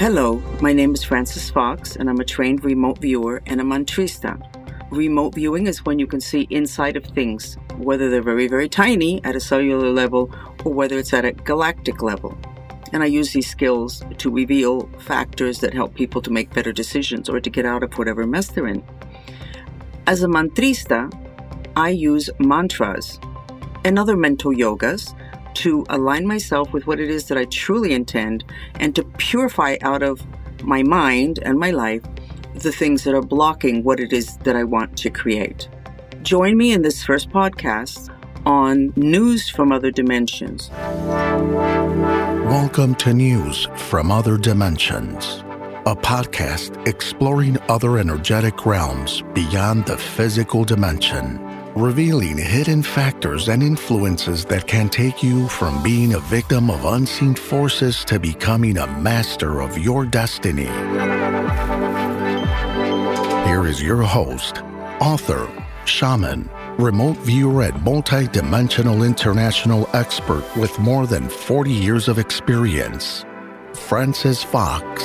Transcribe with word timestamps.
Hello, 0.00 0.42
my 0.62 0.72
name 0.72 0.94
is 0.94 1.04
Frances 1.04 1.50
Fox, 1.50 1.96
and 1.96 2.08
I'm 2.08 2.20
a 2.20 2.24
trained 2.24 2.64
remote 2.64 3.00
viewer 3.00 3.42
and 3.44 3.60
a 3.60 3.64
mantrista. 3.64 4.40
Remote 4.90 5.34
viewing 5.34 5.66
is 5.66 5.84
when 5.84 5.98
you 5.98 6.06
can 6.06 6.22
see 6.22 6.46
inside 6.48 6.96
of 6.96 7.04
things, 7.04 7.58
whether 7.76 8.08
they're 8.08 8.22
very, 8.22 8.48
very 8.48 8.66
tiny 8.66 9.22
at 9.24 9.36
a 9.36 9.40
cellular 9.40 9.90
level 9.90 10.34
or 10.64 10.72
whether 10.72 10.98
it's 10.98 11.12
at 11.12 11.26
a 11.26 11.32
galactic 11.32 12.00
level. 12.00 12.34
And 12.94 13.02
I 13.02 13.06
use 13.08 13.34
these 13.34 13.50
skills 13.50 14.02
to 14.16 14.30
reveal 14.30 14.88
factors 15.00 15.58
that 15.58 15.74
help 15.74 15.94
people 15.94 16.22
to 16.22 16.30
make 16.30 16.54
better 16.54 16.72
decisions 16.72 17.28
or 17.28 17.38
to 17.38 17.50
get 17.50 17.66
out 17.66 17.82
of 17.82 17.92
whatever 17.98 18.26
mess 18.26 18.48
they're 18.48 18.68
in. 18.68 18.82
As 20.06 20.22
a 20.22 20.28
mantrista, 20.28 21.12
I 21.76 21.90
use 21.90 22.30
mantras 22.38 23.20
and 23.84 23.98
other 23.98 24.16
mental 24.16 24.50
yogas 24.50 25.14
to 25.60 25.84
align 25.90 26.26
myself 26.26 26.72
with 26.72 26.86
what 26.86 26.98
it 26.98 27.10
is 27.10 27.28
that 27.28 27.36
I 27.36 27.44
truly 27.44 27.92
intend 27.92 28.44
and 28.76 28.96
to 28.96 29.04
purify 29.04 29.76
out 29.82 30.02
of 30.02 30.22
my 30.62 30.82
mind 30.82 31.38
and 31.42 31.58
my 31.58 31.70
life 31.70 32.02
the 32.54 32.72
things 32.72 33.04
that 33.04 33.14
are 33.14 33.20
blocking 33.20 33.84
what 33.84 34.00
it 34.00 34.10
is 34.10 34.38
that 34.38 34.56
I 34.56 34.64
want 34.64 34.96
to 34.96 35.10
create. 35.10 35.68
Join 36.22 36.56
me 36.56 36.72
in 36.72 36.80
this 36.80 37.04
first 37.04 37.28
podcast 37.28 38.08
on 38.46 38.94
News 38.96 39.50
from 39.50 39.70
Other 39.70 39.90
Dimensions. 39.90 40.70
Welcome 42.48 42.94
to 42.94 43.12
News 43.12 43.68
from 43.76 44.10
Other 44.10 44.38
Dimensions, 44.38 45.44
a 45.84 45.94
podcast 45.94 46.88
exploring 46.88 47.58
other 47.68 47.98
energetic 47.98 48.64
realms 48.64 49.22
beyond 49.34 49.84
the 49.84 49.98
physical 49.98 50.64
dimension 50.64 51.49
revealing 51.76 52.36
hidden 52.36 52.82
factors 52.82 53.48
and 53.48 53.62
influences 53.62 54.44
that 54.46 54.66
can 54.66 54.88
take 54.88 55.22
you 55.22 55.48
from 55.48 55.82
being 55.82 56.14
a 56.14 56.20
victim 56.20 56.70
of 56.70 56.84
unseen 56.84 57.34
forces 57.34 58.04
to 58.04 58.18
becoming 58.18 58.78
a 58.78 58.86
master 58.98 59.60
of 59.60 59.78
your 59.78 60.04
destiny. 60.04 60.66
Here 63.46 63.66
is 63.66 63.82
your 63.82 64.02
host, 64.02 64.62
author, 65.00 65.48
shaman, 65.84 66.50
remote 66.78 67.16
viewer, 67.18 67.62
and 67.62 67.82
multi-dimensional 67.82 69.02
international 69.02 69.88
expert 69.92 70.44
with 70.56 70.76
more 70.78 71.06
than 71.06 71.28
40 71.28 71.70
years 71.70 72.08
of 72.08 72.18
experience, 72.18 73.24
Frances 73.74 74.42
Fox. 74.42 75.04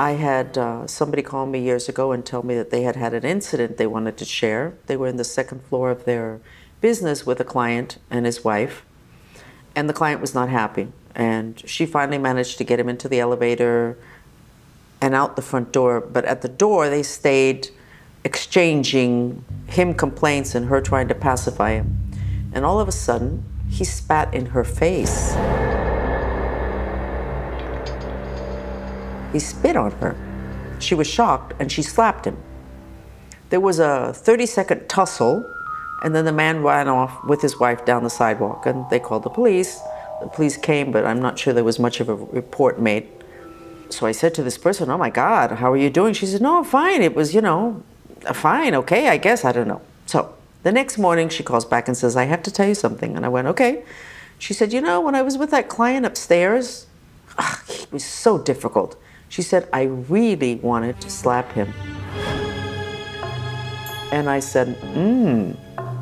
I 0.00 0.12
had 0.12 0.56
uh, 0.56 0.86
somebody 0.86 1.20
call 1.20 1.44
me 1.44 1.60
years 1.60 1.86
ago 1.86 2.10
and 2.10 2.24
tell 2.24 2.42
me 2.42 2.54
that 2.54 2.70
they 2.70 2.84
had 2.84 2.96
had 2.96 3.12
an 3.12 3.22
incident 3.22 3.76
they 3.76 3.86
wanted 3.86 4.16
to 4.16 4.24
share. 4.24 4.72
They 4.86 4.96
were 4.96 5.08
in 5.08 5.18
the 5.18 5.24
second 5.24 5.62
floor 5.64 5.90
of 5.90 6.06
their 6.06 6.40
business 6.80 7.26
with 7.26 7.38
a 7.38 7.44
client 7.44 7.98
and 8.08 8.24
his 8.24 8.42
wife, 8.42 8.82
and 9.76 9.90
the 9.90 9.92
client 9.92 10.22
was 10.22 10.34
not 10.34 10.48
happy. 10.48 10.88
And 11.14 11.62
she 11.68 11.84
finally 11.84 12.16
managed 12.16 12.56
to 12.56 12.64
get 12.64 12.80
him 12.80 12.88
into 12.88 13.10
the 13.10 13.20
elevator 13.20 13.98
and 15.02 15.14
out 15.14 15.36
the 15.36 15.42
front 15.42 15.70
door. 15.70 16.00
But 16.00 16.24
at 16.24 16.40
the 16.40 16.48
door, 16.48 16.88
they 16.88 17.02
stayed 17.02 17.68
exchanging 18.24 19.44
him 19.66 19.92
complaints 19.92 20.54
and 20.54 20.68
her 20.70 20.80
trying 20.80 21.08
to 21.08 21.14
pacify 21.14 21.72
him. 21.72 22.00
And 22.54 22.64
all 22.64 22.80
of 22.80 22.88
a 22.88 22.92
sudden, 22.92 23.44
he 23.68 23.84
spat 23.84 24.32
in 24.32 24.46
her 24.46 24.64
face. 24.64 25.34
He 29.32 29.38
spit 29.38 29.76
on 29.76 29.92
her. 29.92 30.16
She 30.78 30.94
was 30.94 31.06
shocked 31.06 31.54
and 31.58 31.70
she 31.70 31.82
slapped 31.82 32.26
him. 32.26 32.36
There 33.50 33.60
was 33.60 33.78
a 33.78 34.12
30 34.14 34.46
second 34.46 34.88
tussle, 34.88 35.44
and 36.02 36.14
then 36.14 36.24
the 36.24 36.32
man 36.32 36.62
ran 36.62 36.88
off 36.88 37.24
with 37.24 37.42
his 37.42 37.58
wife 37.58 37.84
down 37.84 38.04
the 38.04 38.10
sidewalk, 38.10 38.64
and 38.64 38.88
they 38.90 39.00
called 39.00 39.24
the 39.24 39.30
police. 39.30 39.80
The 40.20 40.28
police 40.28 40.56
came, 40.56 40.92
but 40.92 41.04
I'm 41.04 41.20
not 41.20 41.38
sure 41.38 41.52
there 41.52 41.64
was 41.64 41.78
much 41.78 42.00
of 42.00 42.08
a 42.08 42.14
report 42.14 42.80
made. 42.80 43.08
So 43.90 44.06
I 44.06 44.12
said 44.12 44.34
to 44.34 44.42
this 44.42 44.56
person, 44.56 44.88
Oh 44.88 44.98
my 44.98 45.10
God, 45.10 45.52
how 45.52 45.72
are 45.72 45.76
you 45.76 45.90
doing? 45.90 46.14
She 46.14 46.26
said, 46.26 46.40
No, 46.40 46.58
I'm 46.58 46.64
fine. 46.64 47.02
It 47.02 47.14
was, 47.16 47.34
you 47.34 47.40
know, 47.40 47.82
fine, 48.32 48.74
okay, 48.74 49.08
I 49.08 49.16
guess, 49.16 49.44
I 49.44 49.52
don't 49.52 49.66
know. 49.66 49.82
So 50.06 50.32
the 50.62 50.70
next 50.70 50.96
morning 50.96 51.28
she 51.28 51.42
calls 51.42 51.64
back 51.64 51.88
and 51.88 51.96
says, 51.96 52.16
I 52.16 52.24
have 52.24 52.42
to 52.44 52.50
tell 52.52 52.68
you 52.68 52.74
something. 52.74 53.16
And 53.16 53.26
I 53.26 53.28
went, 53.28 53.48
Okay. 53.48 53.82
She 54.38 54.54
said, 54.54 54.72
You 54.72 54.80
know, 54.80 55.00
when 55.00 55.14
I 55.14 55.22
was 55.22 55.36
with 55.36 55.50
that 55.50 55.68
client 55.68 56.06
upstairs, 56.06 56.86
ugh, 57.36 57.58
he 57.68 57.86
was 57.90 58.04
so 58.04 58.38
difficult. 58.38 58.96
She 59.30 59.42
said, 59.42 59.68
I 59.72 59.84
really 59.84 60.56
wanted 60.56 61.00
to 61.00 61.08
slap 61.08 61.52
him. 61.52 61.72
And 64.10 64.28
I 64.28 64.40
said, 64.40 64.76
Mmm, 64.80 65.56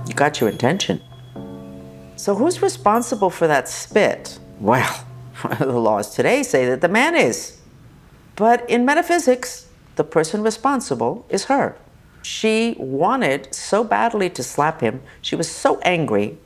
you 0.09 0.15
got 0.15 0.41
your 0.41 0.49
intention. 0.49 1.03
So 2.16 2.34
who's 2.34 2.62
responsible 2.62 3.28
for 3.28 3.47
that 3.47 3.69
spit? 3.69 4.39
Well, 4.61 5.05
the 5.59 5.78
laws 5.78 6.15
today 6.15 6.43
say 6.43 6.65
that 6.71 6.81
the 6.81 6.89
man 6.89 7.15
is. 7.15 7.61
But 8.34 8.69
in 8.69 8.87
metaphysics, 8.87 9.69
the 9.97 10.05
person 10.05 10.43
responsible 10.43 11.27
is 11.28 11.45
her. 11.45 11.77
She 12.22 12.77
wanted 12.78 13.55
so 13.55 13.84
badly 13.84 14.31
to 14.31 14.43
slap 14.43 14.81
him. 14.81 15.03
She 15.21 15.37
was 15.37 15.50
so 15.50 15.81
angry. 15.81 16.39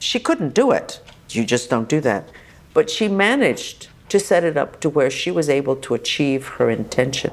She 0.00 0.18
couldn't 0.18 0.52
do 0.52 0.72
it. 0.72 1.00
You 1.30 1.44
just 1.44 1.70
don't 1.70 1.88
do 1.88 2.00
that. 2.00 2.28
But 2.72 2.90
she 2.90 3.06
managed 3.06 3.88
to 4.14 4.20
set 4.20 4.44
it 4.44 4.56
up 4.56 4.78
to 4.78 4.88
where 4.88 5.10
she 5.10 5.28
was 5.28 5.48
able 5.48 5.74
to 5.74 5.92
achieve 5.92 6.46
her 6.46 6.70
intention. 6.70 7.32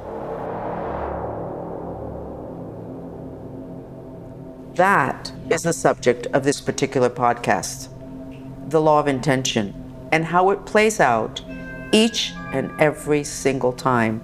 That 4.74 5.32
is 5.52 5.62
the 5.62 5.74
subject 5.74 6.26
of 6.34 6.44
this 6.44 6.60
particular 6.60 7.12
podcast 7.12 7.90
the 8.70 8.82
law 8.82 9.00
of 9.00 9.08
intention 9.08 9.76
and 10.12 10.26
how 10.26 10.50
it 10.50 10.66
plays 10.66 11.00
out 11.00 11.44
each 11.92 12.34
and 12.52 12.72
every 12.82 13.24
single 13.24 13.74
time, 13.74 14.20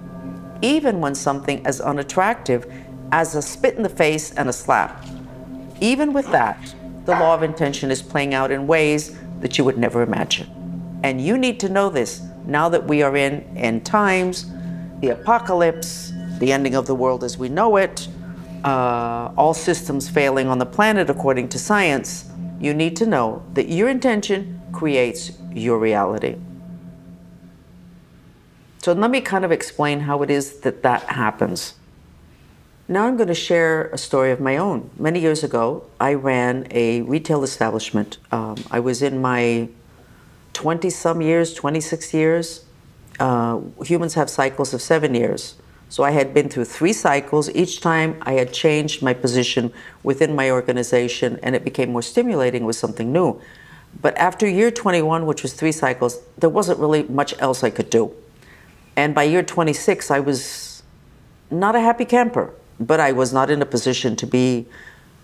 even 0.60 1.00
when 1.00 1.14
something 1.14 1.64
as 1.64 1.80
unattractive 1.80 2.66
as 3.12 3.36
a 3.36 3.42
spit 3.42 3.76
in 3.76 3.84
the 3.84 3.88
face 3.88 4.32
and 4.34 4.48
a 4.48 4.52
slap. 4.52 5.06
Even 5.80 6.12
with 6.12 6.26
that, 6.32 6.74
the 7.04 7.12
law 7.12 7.34
of 7.34 7.44
intention 7.44 7.92
is 7.92 8.02
playing 8.02 8.34
out 8.34 8.50
in 8.50 8.66
ways 8.66 9.16
that 9.38 9.58
you 9.58 9.64
would 9.64 9.78
never 9.78 10.02
imagine. 10.02 10.50
And 11.04 11.20
you 11.20 11.38
need 11.38 11.60
to 11.60 11.68
know 11.68 11.88
this 11.88 12.22
now 12.48 12.68
that 12.70 12.84
we 12.86 13.02
are 13.02 13.14
in 13.14 13.44
end 13.56 13.84
times, 13.84 14.46
the 15.00 15.10
apocalypse, 15.10 16.12
the 16.38 16.50
ending 16.50 16.74
of 16.74 16.86
the 16.86 16.94
world 16.94 17.22
as 17.22 17.36
we 17.36 17.48
know 17.48 17.76
it, 17.76 18.08
uh, 18.64 19.30
all 19.36 19.54
systems 19.54 20.08
failing 20.08 20.48
on 20.48 20.58
the 20.58 20.66
planet 20.66 21.10
according 21.10 21.48
to 21.50 21.58
science, 21.58 22.30
you 22.58 22.72
need 22.72 22.96
to 22.96 23.06
know 23.06 23.44
that 23.52 23.68
your 23.68 23.88
intention 23.88 24.60
creates 24.72 25.32
your 25.52 25.78
reality. 25.78 26.36
So 28.78 28.92
let 28.94 29.10
me 29.10 29.20
kind 29.20 29.44
of 29.44 29.52
explain 29.52 30.00
how 30.00 30.22
it 30.22 30.30
is 30.30 30.60
that 30.60 30.82
that 30.82 31.02
happens. 31.02 31.74
Now 32.88 33.06
I'm 33.06 33.18
going 33.18 33.28
to 33.28 33.34
share 33.34 33.88
a 33.88 33.98
story 33.98 34.30
of 34.30 34.40
my 34.40 34.56
own. 34.56 34.90
Many 34.96 35.20
years 35.20 35.44
ago, 35.44 35.84
I 36.00 36.14
ran 36.14 36.66
a 36.70 37.02
retail 37.02 37.44
establishment. 37.44 38.16
Um, 38.32 38.56
I 38.70 38.80
was 38.80 39.02
in 39.02 39.20
my 39.20 39.68
20 40.58 40.90
some 40.90 41.22
years, 41.22 41.54
26 41.54 42.12
years. 42.12 42.64
Uh, 43.20 43.60
humans 43.84 44.14
have 44.14 44.28
cycles 44.28 44.74
of 44.74 44.82
seven 44.82 45.14
years. 45.14 45.54
So 45.88 46.02
I 46.02 46.10
had 46.10 46.34
been 46.34 46.48
through 46.48 46.64
three 46.64 46.92
cycles. 46.92 47.48
Each 47.50 47.80
time 47.80 48.16
I 48.22 48.32
had 48.32 48.52
changed 48.52 49.00
my 49.00 49.14
position 49.14 49.72
within 50.02 50.34
my 50.34 50.50
organization 50.50 51.38
and 51.44 51.54
it 51.54 51.62
became 51.64 51.92
more 51.92 52.02
stimulating 52.02 52.64
with 52.64 52.74
something 52.74 53.12
new. 53.12 53.40
But 54.02 54.18
after 54.18 54.48
year 54.48 54.72
21, 54.72 55.26
which 55.26 55.44
was 55.44 55.52
three 55.52 55.70
cycles, 55.70 56.18
there 56.36 56.50
wasn't 56.50 56.80
really 56.80 57.04
much 57.04 57.32
else 57.38 57.62
I 57.62 57.70
could 57.70 57.88
do. 57.88 58.12
And 58.96 59.14
by 59.14 59.22
year 59.22 59.44
26, 59.44 60.10
I 60.10 60.18
was 60.18 60.82
not 61.52 61.76
a 61.76 61.80
happy 61.80 62.04
camper, 62.04 62.52
but 62.80 62.98
I 62.98 63.12
was 63.12 63.32
not 63.32 63.48
in 63.48 63.62
a 63.62 63.66
position 63.66 64.16
to 64.16 64.26
be 64.26 64.66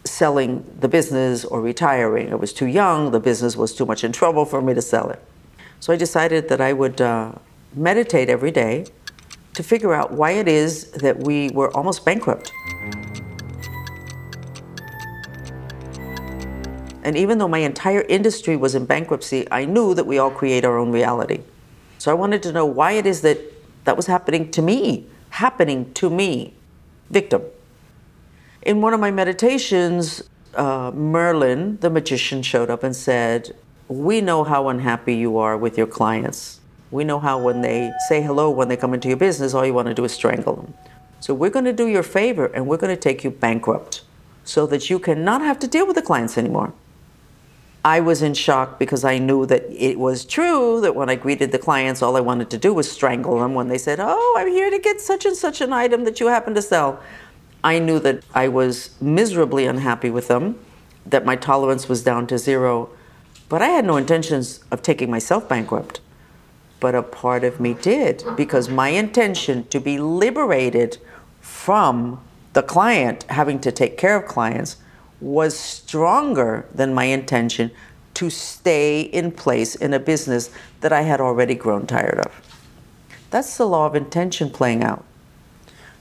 selling 0.05 0.65
the 0.81 0.89
business 0.89 1.45
or 1.45 1.61
retiring. 1.61 2.33
I 2.33 2.37
was 2.37 2.53
too 2.53 2.67
young, 2.67 3.11
the 3.11 3.21
business 3.21 3.57
was 3.57 3.75
too 3.75 3.87
much 3.87 4.05
in 4.05 4.13
trouble 4.13 4.45
for 4.45 4.61
me 4.61 4.75
to 4.75 4.83
sell 4.83 5.11
it. 5.11 5.23
So 5.81 5.93
I 5.93 5.97
decided 5.97 6.49
that 6.49 6.61
I 6.61 6.73
would 6.73 7.01
uh, 7.01 7.33
meditate 7.75 8.29
every 8.29 8.51
day 8.51 8.87
to 9.55 9.63
figure 9.63 9.95
out 9.95 10.13
why 10.13 10.33
it 10.33 10.49
is 10.49 10.91
that 10.93 11.19
we 11.21 11.51
were 11.51 11.75
almost 11.77 12.05
bankrupt. 12.05 12.53
And 17.05 17.17
even 17.17 17.39
though 17.39 17.49
my 17.49 17.59
entire 17.59 18.01
industry 18.03 18.57
was 18.57 18.75
in 18.75 18.87
bankruptcy, 18.87 19.47
I 19.51 19.67
knew 19.67 19.95
that 19.95 20.07
we 20.07 20.19
all 20.19 20.31
create 20.31 20.65
our 20.65 20.79
own 20.79 20.91
reality. 20.91 21.41
So 21.99 22.11
I 22.11 22.15
wanted 22.15 22.43
to 22.45 22.53
know 22.53 22.65
why 22.67 22.93
it 22.93 23.07
is 23.07 23.21
that 23.21 23.39
that 23.85 23.97
was 23.97 24.07
happening 24.07 24.51
to 24.53 24.63
me, 24.63 25.07
happening 25.31 25.93
to 25.95 26.09
me, 26.09 26.55
victim. 27.11 27.43
In 28.65 28.81
one 28.81 28.95
of 28.95 29.01
my 29.01 29.11
meditations, 29.11 30.23
uh, 30.55 30.91
Merlin, 30.95 31.77
the 31.81 31.91
magician, 31.91 32.43
showed 32.43 32.71
up 32.71 32.83
and 32.83 32.97
said, 32.97 33.55
We 33.89 34.23
know 34.23 34.43
how 34.43 34.69
unhappy 34.69 35.17
you 35.17 35.37
are 35.37 35.57
with 35.57 35.77
your 35.77 35.87
clients. 35.87 36.61
We 36.91 37.05
know 37.05 37.21
how 37.21 37.39
when 37.39 37.61
they 37.61 37.93
say 38.09 38.23
hello, 38.23 38.49
when 38.51 38.69
they 38.69 38.77
come 38.77 38.95
into 38.95 39.09
your 39.09 39.19
business, 39.19 39.53
all 39.53 39.67
you 39.67 39.75
want 39.75 39.89
to 39.89 39.95
do 39.95 40.05
is 40.05 40.13
strangle 40.13 40.57
them. 40.57 40.75
So 41.21 41.35
we're 41.35 41.51
going 41.51 41.67
to 41.67 41.75
do 41.75 41.87
your 41.87 42.03
favor 42.03 42.47
and 42.47 42.67
we're 42.67 42.79
going 42.79 42.95
to 42.95 43.01
take 43.01 43.23
you 43.23 43.31
bankrupt 43.31 44.03
so 44.45 44.67
that 44.69 44.89
you 44.89 44.99
cannot 44.99 45.43
have 45.43 45.59
to 45.59 45.69
deal 45.69 45.87
with 45.87 45.97
the 45.97 46.03
clients 46.03 46.39
anymore. 46.39 46.73
I 47.85 48.01
was 48.01 48.23
in 48.23 48.33
shock 48.33 48.79
because 48.79 49.05
I 49.05 49.19
knew 49.19 49.45
that 49.45 49.65
it 49.69 49.99
was 49.99 50.25
true 50.25 50.81
that 50.81 50.97
when 50.97 51.11
I 51.11 51.17
greeted 51.17 51.53
the 51.53 51.59
clients, 51.59 52.01
all 52.01 52.17
I 52.17 52.21
wanted 52.21 52.49
to 52.51 52.59
do 52.59 52.73
was 52.73 52.91
strangle 52.91 53.41
them 53.41 53.53
when 53.53 53.69
they 53.69 53.77
said, 53.77 53.99
Oh, 54.01 54.37
I'm 54.39 54.49
here 54.49 54.71
to 54.71 54.79
get 54.79 55.03
such 55.03 55.27
and 55.27 55.37
such 55.37 55.61
an 55.61 55.71
item 55.71 56.05
that 56.05 56.19
you 56.19 56.29
happen 56.29 56.55
to 56.55 56.63
sell. 56.63 57.03
I 57.65 57.79
knew 57.79 57.99
that 58.01 58.23
I 58.35 58.49
was 58.49 58.91
miserably 59.01 59.65
unhappy 59.65 60.11
with 60.11 60.29
them, 60.29 60.59
that 61.07 61.25
my 61.25 61.35
tolerance 61.35 61.89
was 61.89 62.05
down 62.05 62.27
to 62.27 62.37
zero, 62.37 62.91
but 63.49 63.63
I 63.63 63.69
had 63.69 63.87
no 63.87 63.97
intentions 63.97 64.63
of 64.71 64.83
taking 64.83 65.11
myself 65.11 65.49
bankrupt. 65.49 66.03
But 66.79 66.95
a 66.95 67.03
part 67.03 67.43
of 67.43 67.61
me 67.61 67.73
did 67.73 68.23
because 68.37 68.69
my 68.69 68.91
intention 68.91 69.67
to 69.69 69.81
be 69.81 69.99
liberated 69.99 70.99
from 71.41 72.21
the 72.53 72.63
client 72.63 73.25
having 73.31 73.59
to 73.61 73.73
take 73.73 73.97
care 73.97 74.17
of 74.17 74.27
clients 74.27 74.77
was 75.19 75.59
stronger 75.59 76.67
than 76.75 76.93
my 76.93 77.05
intention 77.05 77.71
to 78.13 78.29
stay 78.29 79.01
in 79.01 79.33
place 79.33 79.75
in 79.75 79.95
a 79.95 79.99
business 79.99 80.51
that 80.83 80.93
I 80.93 81.01
had 81.01 81.21
already 81.21 81.55
grown 81.55 81.87
tired 81.87 82.19
of. 82.19 82.33
That's 83.31 83.57
the 83.57 83.67
law 83.67 83.87
of 83.87 83.97
intention 83.97 84.51
playing 84.51 84.85
out. 84.85 85.05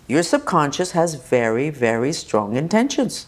Your 0.07 0.23
subconscious 0.23 0.91
has 0.91 1.15
very, 1.15 1.69
very 1.69 2.13
strong 2.13 2.55
intentions, 2.55 3.27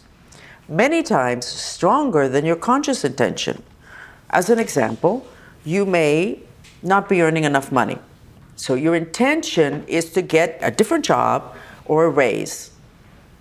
many 0.68 1.02
times 1.02 1.46
stronger 1.46 2.28
than 2.28 2.44
your 2.44 2.56
conscious 2.56 3.04
intention. 3.04 3.62
As 4.30 4.50
an 4.50 4.58
example, 4.58 5.26
you 5.64 5.86
may 5.86 6.40
not 6.82 7.08
be 7.08 7.22
earning 7.22 7.44
enough 7.44 7.72
money. 7.72 7.98
So 8.56 8.74
your 8.74 8.94
intention 8.94 9.84
is 9.86 10.12
to 10.12 10.22
get 10.22 10.58
a 10.62 10.70
different 10.70 11.04
job 11.04 11.54
or 11.86 12.04
a 12.04 12.10
raise 12.10 12.70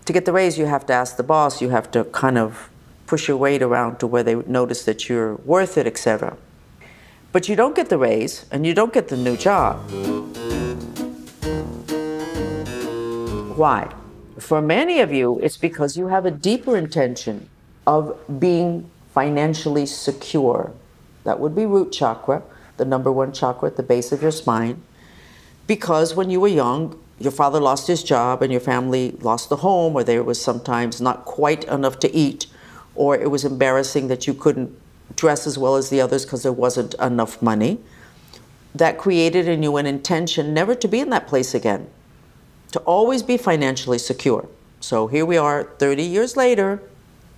to 0.05 0.13
get 0.13 0.25
the 0.25 0.31
raise, 0.31 0.57
you 0.57 0.67
have 0.67 0.85
to 0.85 0.93
ask 0.93 1.17
the 1.17 1.23
boss, 1.23 1.61
you 1.61 1.69
have 1.69 1.89
to 1.91 2.03
kind 2.05 2.37
of 2.37 2.69
push 3.07 3.27
your 3.27 3.37
weight 3.37 3.61
around 3.61 3.99
to 3.99 4.07
where 4.07 4.23
they 4.23 4.35
notice 4.35 4.85
that 4.85 5.09
you're 5.09 5.35
worth 5.37 5.77
it, 5.77 5.87
etc. 5.87 6.37
But 7.31 7.49
you 7.49 7.55
don't 7.55 7.75
get 7.75 7.89
the 7.89 7.97
raise 7.97 8.45
and 8.51 8.65
you 8.65 8.73
don't 8.73 8.93
get 8.93 9.07
the 9.07 9.17
new 9.17 9.35
job. 9.35 9.81
Why? 13.55 13.89
For 14.37 14.61
many 14.61 14.99
of 14.99 15.13
you, 15.13 15.39
it's 15.39 15.55
because 15.55 15.95
you 15.95 16.07
have 16.07 16.25
a 16.25 16.31
deeper 16.31 16.75
intention 16.75 17.49
of 17.87 18.19
being 18.37 18.89
financially 19.13 19.85
secure. 19.85 20.73
That 21.23 21.39
would 21.39 21.55
be 21.55 21.65
root 21.65 21.93
chakra, 21.93 22.43
the 22.75 22.83
number 22.83 23.13
one 23.13 23.31
chakra 23.31 23.69
at 23.69 23.77
the 23.77 23.83
base 23.83 24.11
of 24.11 24.21
your 24.21 24.31
spine. 24.31 24.83
Because 25.67 26.15
when 26.15 26.29
you 26.29 26.41
were 26.41 26.49
young, 26.49 26.99
your 27.17 27.31
father 27.31 27.61
lost 27.61 27.87
his 27.87 28.03
job 28.03 28.41
and 28.41 28.51
your 28.51 28.59
family 28.59 29.11
lost 29.21 29.47
the 29.47 29.57
home, 29.57 29.95
or 29.95 30.03
there 30.03 30.21
was 30.21 30.41
sometimes 30.41 30.99
not 30.99 31.23
quite 31.23 31.63
enough 31.63 31.97
to 31.99 32.13
eat, 32.13 32.47
or 32.93 33.15
it 33.15 33.31
was 33.31 33.45
embarrassing 33.45 34.09
that 34.09 34.27
you 34.27 34.33
couldn't 34.33 34.77
dress 35.15 35.47
as 35.47 35.57
well 35.57 35.77
as 35.77 35.89
the 35.89 36.01
others 36.01 36.25
because 36.25 36.43
there 36.43 36.51
wasn't 36.51 36.93
enough 36.95 37.41
money. 37.41 37.79
That 38.73 38.97
created 38.97 39.47
in 39.47 39.63
you 39.63 39.77
an 39.77 39.85
intention 39.85 40.53
never 40.53 40.75
to 40.75 40.89
be 40.89 40.99
in 40.99 41.09
that 41.11 41.25
place 41.25 41.53
again, 41.53 41.87
to 42.75 42.81
always 42.81 43.23
be 43.23 43.37
financially 43.37 43.97
secure. 43.97 44.49
So 44.81 45.07
here 45.07 45.25
we 45.25 45.37
are 45.37 45.63
30 45.79 46.03
years 46.03 46.35
later, 46.35 46.81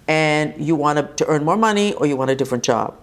and 0.07 0.55
you 0.57 0.75
want 0.75 1.15
to 1.15 1.27
earn 1.27 1.45
more 1.45 1.55
money 1.55 1.93
or 1.93 2.07
you 2.07 2.17
want 2.17 2.31
a 2.31 2.35
different 2.35 2.63
job. 2.63 2.97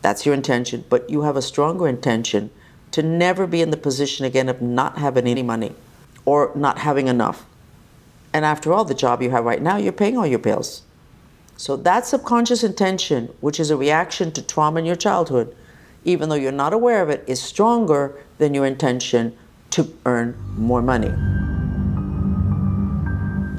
That's 0.00 0.24
your 0.24 0.34
intention, 0.34 0.86
but 0.88 1.10
you 1.10 1.20
have 1.20 1.36
a 1.36 1.42
stronger 1.42 1.86
intention 1.86 2.48
to 2.92 3.02
never 3.02 3.46
be 3.46 3.60
in 3.60 3.72
the 3.72 3.76
position 3.76 4.24
again 4.24 4.48
of 4.48 4.62
not 4.62 4.96
having 4.96 5.26
any 5.26 5.42
money 5.42 5.74
or 6.24 6.50
not 6.54 6.78
having 6.78 7.08
enough. 7.08 7.44
And 8.32 8.46
after 8.46 8.72
all, 8.72 8.86
the 8.86 8.94
job 8.94 9.20
you 9.20 9.28
have 9.28 9.44
right 9.44 9.60
now, 9.60 9.76
you're 9.76 9.92
paying 9.92 10.16
all 10.16 10.26
your 10.26 10.38
bills. 10.38 10.80
So 11.58 11.76
that 11.76 12.06
subconscious 12.06 12.64
intention, 12.64 13.26
which 13.42 13.60
is 13.60 13.68
a 13.70 13.76
reaction 13.76 14.32
to 14.32 14.40
trauma 14.40 14.78
in 14.78 14.86
your 14.86 14.96
childhood, 14.96 15.54
even 16.06 16.30
though 16.30 16.36
you're 16.36 16.52
not 16.52 16.72
aware 16.72 17.02
of 17.02 17.10
it, 17.10 17.22
is 17.26 17.42
stronger 17.42 18.18
than 18.38 18.54
your 18.54 18.64
intention 18.64 19.36
to 19.72 19.92
earn 20.06 20.34
more 20.56 20.80
money. 20.80 21.12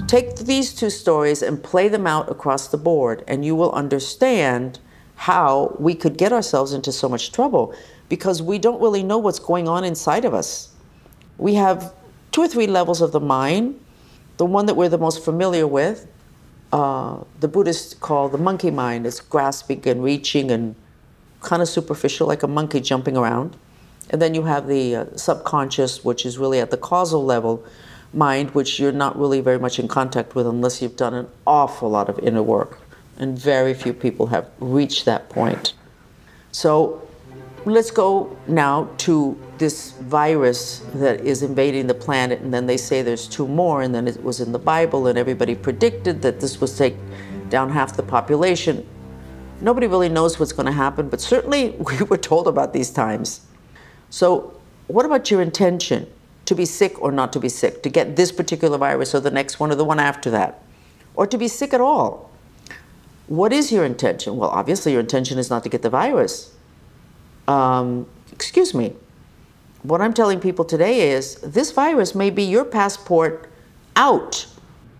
Take 0.07 0.37
these 0.37 0.73
two 0.73 0.89
stories 0.89 1.41
and 1.41 1.61
play 1.61 1.89
them 1.89 2.07
out 2.07 2.31
across 2.31 2.69
the 2.69 2.77
board, 2.77 3.25
and 3.27 3.43
you 3.43 3.55
will 3.55 3.73
understand 3.73 4.79
how 5.15 5.75
we 5.79 5.95
could 5.95 6.17
get 6.17 6.31
ourselves 6.31 6.71
into 6.71 6.93
so 6.93 7.09
much 7.09 7.33
trouble 7.33 7.73
because 8.07 8.41
we 8.41 8.57
don't 8.57 8.81
really 8.81 9.03
know 9.03 9.17
what's 9.17 9.39
going 9.39 9.67
on 9.67 9.83
inside 9.83 10.23
of 10.23 10.33
us. 10.33 10.69
We 11.37 11.55
have 11.55 11.93
two 12.31 12.41
or 12.41 12.47
three 12.47 12.67
levels 12.67 13.01
of 13.01 13.11
the 13.11 13.19
mind. 13.19 13.79
The 14.37 14.45
one 14.45 14.65
that 14.67 14.75
we're 14.75 14.87
the 14.87 14.97
most 14.97 15.25
familiar 15.25 15.67
with, 15.67 16.07
uh, 16.71 17.23
the 17.39 17.47
Buddhists 17.47 17.93
call 17.93 18.29
the 18.29 18.37
monkey 18.37 18.71
mind. 18.71 19.05
It's 19.05 19.19
grasping 19.19 19.85
and 19.87 20.03
reaching 20.03 20.51
and 20.51 20.75
kind 21.41 21.61
of 21.61 21.67
superficial, 21.67 22.27
like 22.27 22.43
a 22.43 22.47
monkey 22.47 22.79
jumping 22.79 23.17
around. 23.17 23.57
And 24.09 24.21
then 24.21 24.33
you 24.33 24.43
have 24.43 24.67
the 24.67 24.95
uh, 24.95 25.05
subconscious, 25.15 26.05
which 26.05 26.25
is 26.25 26.37
really 26.37 26.59
at 26.59 26.71
the 26.71 26.77
causal 26.77 27.25
level 27.25 27.65
mind, 28.13 28.51
which 28.51 28.79
you're 28.79 28.91
not 28.91 29.17
really 29.17 29.41
very 29.41 29.59
much 29.59 29.79
in 29.79 29.87
contact 29.87 30.35
with 30.35 30.47
unless 30.47 30.81
you've 30.81 30.95
done 30.95 31.13
an 31.13 31.27
awful 31.45 31.89
lot 31.89 32.09
of 32.09 32.19
inner 32.19 32.43
work. 32.43 32.79
And 33.17 33.37
very 33.37 33.73
few 33.73 33.93
people 33.93 34.27
have 34.27 34.49
reached 34.59 35.05
that 35.05 35.29
point. 35.29 35.73
So 36.51 37.07
let's 37.65 37.91
go 37.91 38.35
now 38.47 38.89
to 38.97 39.39
this 39.57 39.91
virus 39.91 40.79
that 40.95 41.21
is 41.21 41.43
invading 41.43 41.87
the 41.87 41.93
planet, 41.93 42.39
and 42.41 42.53
then 42.53 42.65
they 42.65 42.77
say 42.77 43.01
there's 43.01 43.27
two 43.27 43.47
more, 43.47 43.81
and 43.81 43.93
then 43.93 44.07
it 44.07 44.23
was 44.23 44.39
in 44.39 44.51
the 44.51 44.59
Bible, 44.59 45.07
and 45.07 45.17
everybody 45.17 45.55
predicted 45.55 46.21
that 46.21 46.39
this 46.39 46.61
would 46.61 46.75
take 46.75 46.95
down 47.49 47.69
half 47.69 47.95
the 47.95 48.03
population. 48.03 48.87
Nobody 49.61 49.87
really 49.87 50.09
knows 50.09 50.39
what's 50.39 50.53
going 50.53 50.67
to 50.67 50.71
happen, 50.71 51.09
but 51.09 51.19
certainly 51.19 51.69
we 51.79 51.97
were 52.03 52.17
told 52.17 52.47
about 52.47 52.73
these 52.73 52.91
times. 52.91 53.41
So, 54.09 54.53
what 54.87 55.05
about 55.05 55.29
your 55.29 55.41
intention 55.41 56.07
to 56.47 56.55
be 56.55 56.65
sick 56.65 57.01
or 57.01 57.11
not 57.11 57.31
to 57.33 57.39
be 57.39 57.49
sick, 57.49 57.83
to 57.83 57.89
get 57.89 58.15
this 58.15 58.31
particular 58.31 58.77
virus 58.77 59.13
or 59.13 59.19
the 59.19 59.31
next 59.31 59.59
one 59.59 59.71
or 59.71 59.75
the 59.75 59.85
one 59.85 59.99
after 59.99 60.29
that, 60.31 60.63
or 61.15 61.27
to 61.27 61.37
be 61.37 61.47
sick 61.47 61.73
at 61.73 61.81
all? 61.81 62.29
What 63.27 63.53
is 63.53 63.71
your 63.71 63.83
intention? 63.85 64.37
Well, 64.37 64.49
obviously, 64.49 64.93
your 64.93 65.01
intention 65.01 65.37
is 65.37 65.49
not 65.49 65.63
to 65.63 65.69
get 65.69 65.81
the 65.81 65.89
virus. 65.89 66.53
Um, 67.47 68.07
excuse 68.31 68.73
me, 68.73 68.93
what 69.83 70.01
I'm 70.01 70.13
telling 70.13 70.39
people 70.39 70.65
today 70.65 71.11
is 71.11 71.35
this 71.35 71.71
virus 71.71 72.15
may 72.15 72.29
be 72.29 72.43
your 72.43 72.65
passport 72.65 73.49
out 73.95 74.47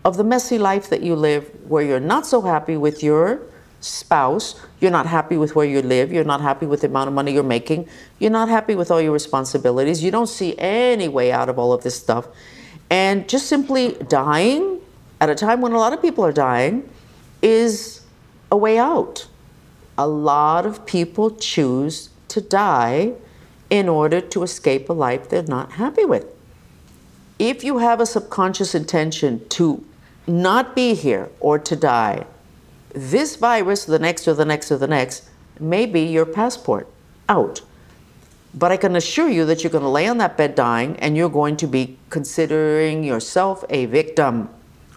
of 0.05 0.17
the 0.17 0.23
messy 0.23 0.57
life 0.57 0.89
that 0.89 1.01
you 1.01 1.15
live 1.15 1.49
where 1.67 1.83
you're 1.83 1.99
not 1.99 2.25
so 2.25 2.41
happy 2.41 2.77
with 2.77 3.03
your 3.03 3.41
spouse, 3.87 4.59
you're 4.79 4.91
not 4.91 5.05
happy 5.05 5.37
with 5.37 5.55
where 5.55 5.65
you 5.65 5.81
live, 5.81 6.11
you're 6.11 6.23
not 6.23 6.41
happy 6.41 6.65
with 6.65 6.81
the 6.81 6.87
amount 6.87 7.07
of 7.07 7.13
money 7.13 7.33
you're 7.33 7.43
making, 7.43 7.87
you're 8.19 8.31
not 8.31 8.49
happy 8.49 8.75
with 8.75 8.91
all 8.91 9.01
your 9.01 9.11
responsibilities, 9.11 10.03
you 10.03 10.11
don't 10.11 10.27
see 10.27 10.55
any 10.57 11.07
way 11.07 11.31
out 11.31 11.49
of 11.49 11.57
all 11.57 11.73
of 11.73 11.83
this 11.83 11.97
stuff. 11.97 12.27
And 12.89 13.27
just 13.27 13.47
simply 13.47 13.93
dying 14.07 14.79
at 15.19 15.29
a 15.29 15.35
time 15.35 15.61
when 15.61 15.71
a 15.73 15.77
lot 15.77 15.93
of 15.93 16.01
people 16.01 16.23
are 16.23 16.31
dying 16.31 16.89
is 17.41 18.01
a 18.51 18.57
way 18.57 18.77
out. 18.77 19.27
A 19.97 20.07
lot 20.07 20.65
of 20.65 20.85
people 20.85 21.31
choose 21.31 22.09
to 22.29 22.41
die 22.41 23.13
in 23.69 23.89
order 23.89 24.21
to 24.21 24.43
escape 24.43 24.89
a 24.89 24.93
life 24.93 25.29
they're 25.29 25.43
not 25.43 25.73
happy 25.73 26.05
with. 26.05 26.25
If 27.39 27.63
you 27.63 27.79
have 27.79 27.99
a 27.99 28.05
subconscious 28.05 28.73
intention 28.73 29.47
to 29.49 29.83
not 30.25 30.75
be 30.75 30.93
here 30.93 31.29
or 31.39 31.59
to 31.59 31.75
die, 31.75 32.25
this 32.93 33.35
virus, 33.35 33.85
the 33.85 33.99
next 33.99 34.27
or 34.27 34.33
the 34.33 34.45
next 34.45 34.71
or 34.71 34.77
the 34.77 34.87
next, 34.87 35.29
may 35.59 35.85
be 35.85 36.01
your 36.01 36.25
passport 36.25 36.87
out. 37.27 37.61
But 38.53 38.71
I 38.71 38.77
can 38.77 38.95
assure 38.95 39.29
you 39.29 39.45
that 39.45 39.63
you're 39.63 39.71
going 39.71 39.83
to 39.83 39.89
lay 39.89 40.07
on 40.07 40.17
that 40.17 40.37
bed 40.37 40.55
dying 40.55 40.95
and 40.97 41.15
you're 41.15 41.29
going 41.29 41.57
to 41.57 41.67
be 41.67 41.97
considering 42.09 43.03
yourself 43.03 43.63
a 43.69 43.85
victim, 43.85 44.49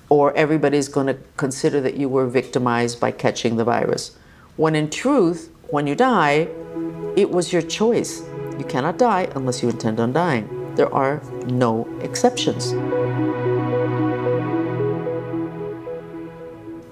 or 0.08 0.34
everybody's 0.34 0.88
going 0.88 1.08
to 1.08 1.18
consider 1.36 1.80
that 1.80 1.96
you 1.96 2.08
were 2.08 2.26
victimized 2.26 3.00
by 3.00 3.10
catching 3.10 3.56
the 3.56 3.64
virus. 3.64 4.16
When 4.56 4.74
in 4.74 4.88
truth, 4.90 5.50
when 5.68 5.86
you 5.86 5.94
die, 5.94 6.48
it 7.16 7.30
was 7.30 7.52
your 7.52 7.62
choice. 7.62 8.22
You 8.58 8.64
cannot 8.68 8.98
die 8.98 9.28
unless 9.34 9.62
you 9.62 9.68
intend 9.68 10.00
on 10.00 10.12
dying. 10.12 10.74
There 10.74 10.92
are 10.94 11.22
no 11.46 11.88
exceptions. 12.00 12.72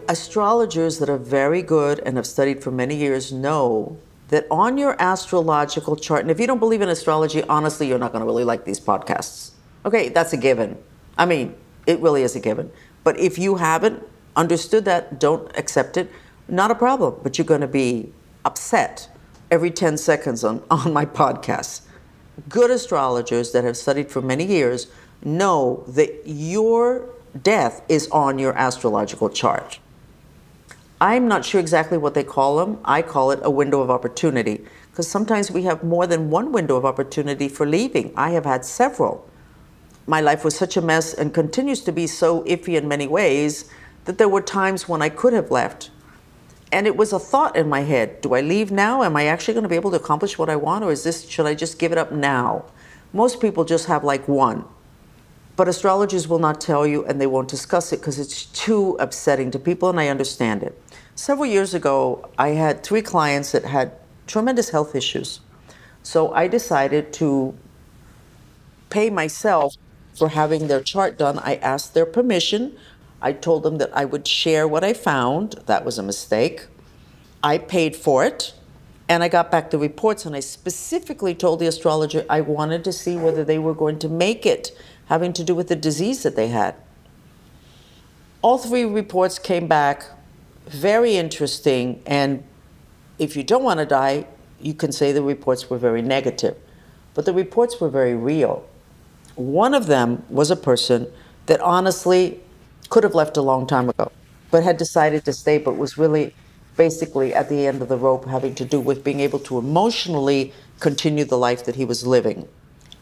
Astrologers 0.08 0.98
that 1.00 1.10
are 1.10 1.18
very 1.18 1.60
good 1.60 2.00
and 2.00 2.16
have 2.16 2.26
studied 2.26 2.62
for 2.62 2.70
many 2.70 2.96
years 2.96 3.30
know 3.30 3.98
that 4.28 4.46
on 4.50 4.78
your 4.78 4.96
astrological 4.98 5.96
chart, 5.96 6.22
and 6.22 6.30
if 6.30 6.40
you 6.40 6.46
don't 6.46 6.58
believe 6.58 6.80
in 6.80 6.88
astrology, 6.88 7.42
honestly, 7.42 7.88
you're 7.88 7.98
not 7.98 8.12
going 8.12 8.20
to 8.20 8.26
really 8.26 8.44
like 8.44 8.64
these 8.64 8.80
podcasts. 8.80 9.50
Okay, 9.84 10.08
that's 10.08 10.32
a 10.32 10.38
given. 10.38 10.78
I 11.18 11.26
mean, 11.26 11.54
it 11.86 12.00
really 12.00 12.22
is 12.22 12.34
a 12.34 12.40
given. 12.40 12.70
But 13.04 13.18
if 13.20 13.38
you 13.38 13.56
haven't 13.56 14.02
understood 14.34 14.86
that, 14.86 15.20
don't 15.20 15.54
accept 15.58 15.98
it, 15.98 16.10
not 16.48 16.70
a 16.70 16.74
problem. 16.74 17.20
But 17.22 17.36
you're 17.36 17.46
going 17.46 17.60
to 17.60 17.68
be 17.68 18.10
upset 18.46 19.10
every 19.50 19.70
10 19.70 19.98
seconds 19.98 20.42
on, 20.42 20.62
on 20.70 20.90
my 20.92 21.04
podcast. 21.04 21.82
Good 22.48 22.70
astrologers 22.70 23.52
that 23.52 23.64
have 23.64 23.76
studied 23.76 24.10
for 24.10 24.22
many 24.22 24.46
years 24.46 24.86
know 25.22 25.84
that 25.88 26.22
your 26.24 27.10
death 27.42 27.82
is 27.90 28.08
on 28.08 28.38
your 28.38 28.56
astrological 28.56 29.28
chart. 29.28 29.80
I'm 31.00 31.28
not 31.28 31.44
sure 31.44 31.60
exactly 31.60 31.96
what 31.96 32.14
they 32.14 32.24
call 32.24 32.56
them. 32.56 32.78
I 32.84 33.02
call 33.02 33.30
it 33.30 33.38
a 33.42 33.50
window 33.50 33.80
of 33.80 33.90
opportunity 33.90 34.64
because 34.90 35.08
sometimes 35.08 35.48
we 35.48 35.62
have 35.62 35.84
more 35.84 36.08
than 36.08 36.28
one 36.28 36.50
window 36.50 36.76
of 36.76 36.84
opportunity 36.84 37.48
for 37.48 37.64
leaving. 37.64 38.12
I 38.16 38.30
have 38.30 38.44
had 38.44 38.64
several. 38.64 39.28
My 40.08 40.20
life 40.20 40.42
was 40.42 40.56
such 40.56 40.76
a 40.76 40.82
mess 40.82 41.14
and 41.14 41.32
continues 41.32 41.82
to 41.82 41.92
be 41.92 42.08
so 42.08 42.42
iffy 42.44 42.76
in 42.76 42.88
many 42.88 43.06
ways 43.06 43.70
that 44.06 44.18
there 44.18 44.28
were 44.28 44.40
times 44.40 44.88
when 44.88 45.00
I 45.00 45.08
could 45.08 45.32
have 45.34 45.52
left. 45.52 45.90
And 46.72 46.86
it 46.86 46.96
was 46.96 47.12
a 47.12 47.18
thought 47.20 47.54
in 47.54 47.68
my 47.68 47.82
head 47.82 48.20
do 48.20 48.34
I 48.34 48.40
leave 48.40 48.72
now? 48.72 49.04
Am 49.04 49.16
I 49.16 49.26
actually 49.26 49.54
going 49.54 49.62
to 49.62 49.68
be 49.68 49.76
able 49.76 49.92
to 49.92 49.96
accomplish 49.98 50.36
what 50.36 50.50
I 50.50 50.56
want? 50.56 50.82
Or 50.82 50.90
is 50.90 51.04
this, 51.04 51.28
should 51.28 51.46
I 51.46 51.54
just 51.54 51.78
give 51.78 51.92
it 51.92 51.98
up 51.98 52.10
now? 52.10 52.64
Most 53.12 53.40
people 53.40 53.64
just 53.64 53.86
have 53.86 54.02
like 54.02 54.26
one. 54.26 54.64
But 55.58 55.66
astrologers 55.66 56.28
will 56.28 56.38
not 56.38 56.60
tell 56.60 56.86
you 56.86 57.04
and 57.04 57.20
they 57.20 57.26
won't 57.26 57.48
discuss 57.48 57.92
it 57.92 58.00
because 58.00 58.18
it's 58.18 58.46
too 58.46 58.96
upsetting 59.00 59.50
to 59.50 59.58
people, 59.58 59.90
and 59.90 59.98
I 59.98 60.06
understand 60.06 60.62
it. 60.62 60.80
Several 61.18 61.46
years 61.46 61.74
ago, 61.74 62.30
I 62.38 62.50
had 62.50 62.84
three 62.84 63.02
clients 63.02 63.50
that 63.50 63.64
had 63.64 63.90
tremendous 64.28 64.68
health 64.68 64.94
issues. 64.94 65.40
So 66.04 66.32
I 66.32 66.46
decided 66.46 67.12
to 67.14 67.58
pay 68.88 69.10
myself 69.10 69.74
for 70.16 70.28
having 70.28 70.68
their 70.68 70.80
chart 70.80 71.18
done. 71.18 71.40
I 71.40 71.56
asked 71.56 71.92
their 71.92 72.06
permission. 72.06 72.78
I 73.20 73.32
told 73.32 73.64
them 73.64 73.78
that 73.78 73.90
I 73.92 74.04
would 74.04 74.28
share 74.28 74.68
what 74.68 74.84
I 74.84 74.92
found. 74.92 75.54
That 75.66 75.84
was 75.84 75.98
a 75.98 76.04
mistake. 76.04 76.68
I 77.42 77.58
paid 77.58 77.96
for 77.96 78.24
it. 78.24 78.54
And 79.08 79.24
I 79.24 79.28
got 79.28 79.50
back 79.50 79.72
the 79.72 79.78
reports, 79.78 80.24
and 80.24 80.36
I 80.36 80.40
specifically 80.40 81.34
told 81.34 81.58
the 81.58 81.66
astrologer 81.66 82.24
I 82.30 82.42
wanted 82.42 82.84
to 82.84 82.92
see 82.92 83.16
whether 83.16 83.42
they 83.42 83.58
were 83.58 83.74
going 83.74 83.98
to 83.98 84.08
make 84.08 84.46
it, 84.46 84.70
having 85.06 85.32
to 85.32 85.42
do 85.42 85.56
with 85.56 85.66
the 85.66 85.74
disease 85.74 86.22
that 86.22 86.36
they 86.36 86.46
had. 86.46 86.76
All 88.40 88.56
three 88.56 88.84
reports 88.84 89.40
came 89.40 89.66
back 89.66 90.04
very 90.68 91.16
interesting, 91.16 92.02
and 92.06 92.44
if 93.18 93.36
you 93.36 93.42
don't 93.42 93.64
want 93.64 93.80
to 93.80 93.86
die, 93.86 94.26
you 94.60 94.74
can 94.74 94.92
say 94.92 95.12
the 95.12 95.22
reports 95.22 95.70
were 95.70 95.78
very 95.78 96.02
negative. 96.02 96.56
But 97.14 97.24
the 97.24 97.32
reports 97.32 97.80
were 97.80 97.88
very 97.88 98.14
real. 98.14 98.64
One 99.34 99.74
of 99.74 99.86
them 99.86 100.24
was 100.28 100.50
a 100.50 100.56
person 100.56 101.10
that 101.46 101.60
honestly 101.60 102.40
could 102.90 103.04
have 103.04 103.14
left 103.14 103.36
a 103.36 103.42
long 103.42 103.66
time 103.66 103.88
ago, 103.88 104.10
but 104.50 104.62
had 104.62 104.76
decided 104.76 105.24
to 105.24 105.32
stay, 105.32 105.58
but 105.58 105.76
was 105.76 105.98
really 105.98 106.34
basically 106.76 107.34
at 107.34 107.48
the 107.48 107.66
end 107.66 107.82
of 107.82 107.88
the 107.88 107.96
rope 107.96 108.24
having 108.26 108.54
to 108.54 108.64
do 108.64 108.80
with 108.80 109.02
being 109.02 109.20
able 109.20 109.38
to 109.40 109.58
emotionally 109.58 110.52
continue 110.80 111.24
the 111.24 111.38
life 111.38 111.64
that 111.64 111.74
he 111.74 111.84
was 111.84 112.06
living. 112.06 112.48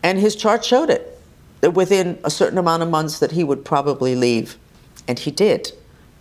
And 0.02 0.18
his 0.18 0.34
chart 0.34 0.64
showed 0.64 0.88
it 0.88 1.20
that 1.60 1.72
within 1.72 2.18
a 2.24 2.30
certain 2.30 2.58
amount 2.58 2.82
of 2.82 2.88
months 2.88 3.18
that 3.18 3.32
he 3.32 3.44
would 3.44 3.64
probably 3.64 4.14
leave. 4.14 4.56
And 5.08 5.18
he 5.18 5.30
did. 5.30 5.72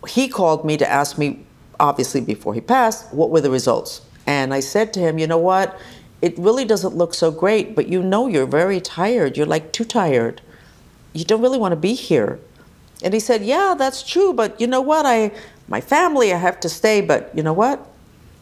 He 0.08 0.28
called 0.28 0.64
me 0.64 0.76
to 0.76 0.88
ask 0.88 1.18
me 1.18 1.46
obviously 1.78 2.20
before 2.20 2.54
he 2.54 2.60
passed, 2.60 3.12
what 3.12 3.30
were 3.30 3.40
the 3.40 3.50
results? 3.50 4.00
And 4.26 4.52
I 4.52 4.60
said 4.60 4.92
to 4.94 5.00
him, 5.00 5.18
you 5.18 5.26
know 5.26 5.38
what? 5.38 5.78
It 6.22 6.36
really 6.38 6.64
doesn't 6.64 6.96
look 6.96 7.14
so 7.14 7.30
great, 7.30 7.76
but 7.76 7.88
you 7.88 8.02
know 8.02 8.26
you're 8.26 8.46
very 8.46 8.80
tired. 8.80 9.36
You're 9.36 9.46
like 9.46 9.72
too 9.72 9.84
tired. 9.84 10.40
You 11.12 11.24
don't 11.24 11.42
really 11.42 11.58
want 11.58 11.72
to 11.72 11.76
be 11.76 11.94
here. 11.94 12.38
And 13.02 13.12
he 13.12 13.20
said, 13.20 13.44
yeah, 13.44 13.74
that's 13.76 14.02
true, 14.02 14.32
but 14.32 14.58
you 14.60 14.66
know 14.66 14.80
what? 14.80 15.04
I, 15.04 15.32
my 15.68 15.80
family, 15.80 16.32
I 16.32 16.38
have 16.38 16.58
to 16.60 16.68
stay, 16.68 17.00
but 17.00 17.30
you 17.34 17.42
know 17.42 17.52
what? 17.52 17.86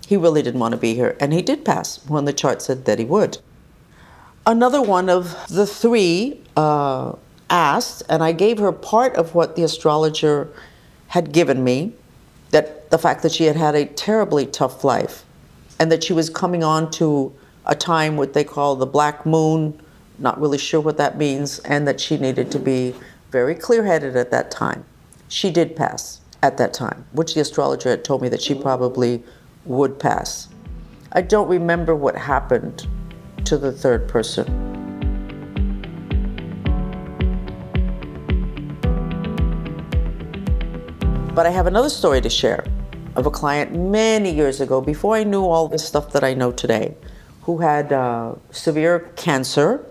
He 0.06 0.16
really 0.16 0.42
didn't 0.42 0.60
want 0.60 0.72
to 0.72 0.78
be 0.78 0.94
here. 0.94 1.16
And 1.18 1.32
he 1.32 1.42
did 1.42 1.64
pass 1.64 2.04
when 2.06 2.24
the 2.24 2.32
chart 2.32 2.62
said 2.62 2.84
that 2.84 2.98
he 2.98 3.04
would. 3.04 3.38
Another 4.46 4.80
one 4.80 5.08
of 5.08 5.34
the 5.48 5.66
three 5.66 6.40
uh, 6.56 7.14
asked, 7.50 8.02
and 8.08 8.22
I 8.22 8.32
gave 8.32 8.58
her 8.58 8.70
part 8.70 9.16
of 9.16 9.34
what 9.34 9.56
the 9.56 9.64
astrologer 9.64 10.48
had 11.14 11.30
given 11.30 11.62
me 11.62 11.92
that 12.50 12.90
the 12.90 12.98
fact 12.98 13.22
that 13.22 13.30
she 13.30 13.44
had 13.44 13.54
had 13.54 13.76
a 13.76 13.86
terribly 13.86 14.44
tough 14.44 14.82
life 14.82 15.24
and 15.78 15.92
that 15.92 16.02
she 16.02 16.12
was 16.12 16.28
coming 16.28 16.64
on 16.64 16.90
to 16.90 17.32
a 17.66 17.74
time 17.76 18.16
what 18.16 18.32
they 18.32 18.42
call 18.42 18.74
the 18.74 18.84
black 18.84 19.24
moon, 19.24 19.80
not 20.18 20.40
really 20.40 20.58
sure 20.58 20.80
what 20.80 20.96
that 20.96 21.16
means, 21.16 21.60
and 21.60 21.86
that 21.86 22.00
she 22.00 22.16
needed 22.16 22.50
to 22.50 22.58
be 22.58 22.92
very 23.30 23.54
clear 23.54 23.84
headed 23.84 24.16
at 24.16 24.32
that 24.32 24.50
time. 24.50 24.84
She 25.28 25.52
did 25.52 25.76
pass 25.76 26.20
at 26.42 26.56
that 26.56 26.74
time, 26.74 27.06
which 27.12 27.34
the 27.34 27.42
astrologer 27.42 27.90
had 27.90 28.02
told 28.02 28.20
me 28.20 28.28
that 28.30 28.42
she 28.42 28.56
probably 28.56 29.22
would 29.66 30.00
pass. 30.00 30.48
I 31.12 31.20
don't 31.20 31.46
remember 31.46 31.94
what 31.94 32.16
happened 32.16 32.88
to 33.44 33.56
the 33.56 33.70
third 33.70 34.08
person. 34.08 34.83
But 41.34 41.46
I 41.46 41.50
have 41.50 41.66
another 41.66 41.88
story 41.88 42.20
to 42.20 42.30
share 42.30 42.64
of 43.16 43.26
a 43.26 43.30
client 43.30 43.74
many 43.74 44.30
years 44.32 44.60
ago, 44.60 44.80
before 44.80 45.16
I 45.16 45.24
knew 45.24 45.44
all 45.44 45.66
the 45.66 45.80
stuff 45.80 46.12
that 46.12 46.22
I 46.22 46.32
know 46.32 46.52
today, 46.52 46.94
who 47.42 47.58
had 47.58 47.92
uh, 47.92 48.36
severe 48.52 49.10
cancer. 49.16 49.84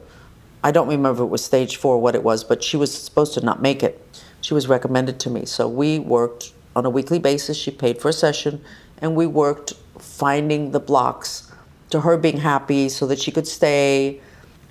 I 0.63 0.71
don't 0.71 0.87
remember 0.87 1.21
if 1.21 1.27
it 1.27 1.29
was 1.29 1.43
stage 1.43 1.75
four, 1.75 1.99
what 1.99 2.15
it 2.15 2.23
was, 2.23 2.45
but 2.45 2.63
she 2.63 2.77
was 2.77 2.97
supposed 2.97 3.33
to 3.33 3.41
not 3.41 3.61
make 3.61 3.83
it. 3.83 4.01
She 4.39 4.53
was 4.53 4.69
recommended 4.69 5.19
to 5.19 5.29
me. 5.29 5.43
So 5.43 5.67
we 5.67 5.99
worked 5.99 6.53
on 6.77 6.85
a 6.85 6.89
weekly 6.89 7.19
basis. 7.19 7.57
She 7.57 7.71
paid 7.71 7.97
for 7.97 8.07
a 8.07 8.13
session, 8.13 8.63
and 8.99 9.13
we 9.13 9.27
worked 9.27 9.73
finding 9.99 10.71
the 10.71 10.79
blocks 10.79 11.51
to 11.89 11.99
her 11.99 12.15
being 12.15 12.37
happy 12.37 12.87
so 12.87 13.05
that 13.07 13.19
she 13.19 13.31
could 13.31 13.49
stay. 13.49 14.21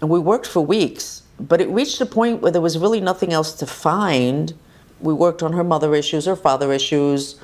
And 0.00 0.08
we 0.08 0.18
worked 0.18 0.46
for 0.46 0.64
weeks, 0.64 1.22
but 1.38 1.60
it 1.60 1.68
reached 1.68 2.00
a 2.00 2.06
point 2.06 2.40
where 2.40 2.50
there 2.50 2.62
was 2.62 2.78
really 2.78 3.02
nothing 3.02 3.30
else 3.30 3.52
to 3.56 3.66
find 3.66 4.54
we 5.02 5.12
worked 5.12 5.42
on 5.42 5.52
her 5.52 5.64
mother 5.64 5.94
issues, 5.94 6.26
her 6.26 6.36
father 6.36 6.72
issues, 6.72 7.40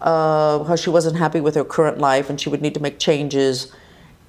uh, 0.00 0.64
how 0.64 0.76
she 0.76 0.90
wasn't 0.90 1.16
happy 1.16 1.40
with 1.40 1.54
her 1.54 1.64
current 1.64 1.98
life 1.98 2.28
and 2.28 2.40
she 2.40 2.48
would 2.48 2.62
need 2.62 2.74
to 2.74 2.80
make 2.80 2.98
changes. 2.98 3.72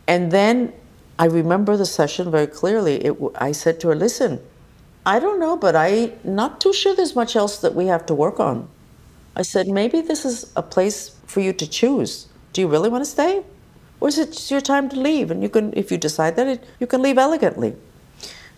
And 0.07 0.31
then 0.31 0.73
I 1.17 1.25
remember 1.25 1.77
the 1.77 1.85
session 1.85 2.29
very 2.29 2.47
clearly. 2.47 2.95
It, 3.05 3.17
I 3.35 3.51
said 3.51 3.79
to 3.81 3.89
her, 3.89 3.95
"Listen, 3.95 4.39
I 5.05 5.19
don't 5.19 5.39
know, 5.39 5.55
but 5.55 5.75
I'm 5.75 6.11
not 6.23 6.59
too 6.59 6.73
sure 6.73 6.95
there's 6.95 7.15
much 7.15 7.35
else 7.35 7.57
that 7.57 7.75
we 7.75 7.87
have 7.87 8.05
to 8.07 8.13
work 8.13 8.39
on." 8.39 8.67
I 9.35 9.43
said, 9.43 9.67
"Maybe 9.67 10.01
this 10.01 10.25
is 10.25 10.51
a 10.55 10.61
place 10.61 11.11
for 11.25 11.39
you 11.39 11.53
to 11.53 11.67
choose. 11.67 12.27
Do 12.51 12.61
you 12.61 12.67
really 12.67 12.89
want 12.89 13.03
to 13.03 13.09
stay, 13.09 13.43
or 13.99 14.07
is 14.07 14.17
it 14.17 14.51
your 14.51 14.61
time 14.61 14.89
to 14.89 14.99
leave? 14.99 15.31
And 15.31 15.41
you 15.41 15.49
can, 15.49 15.73
if 15.75 15.91
you 15.91 15.97
decide 15.97 16.35
that, 16.35 16.47
it, 16.47 16.63
you 16.79 16.87
can 16.87 17.01
leave 17.01 17.17
elegantly." 17.17 17.75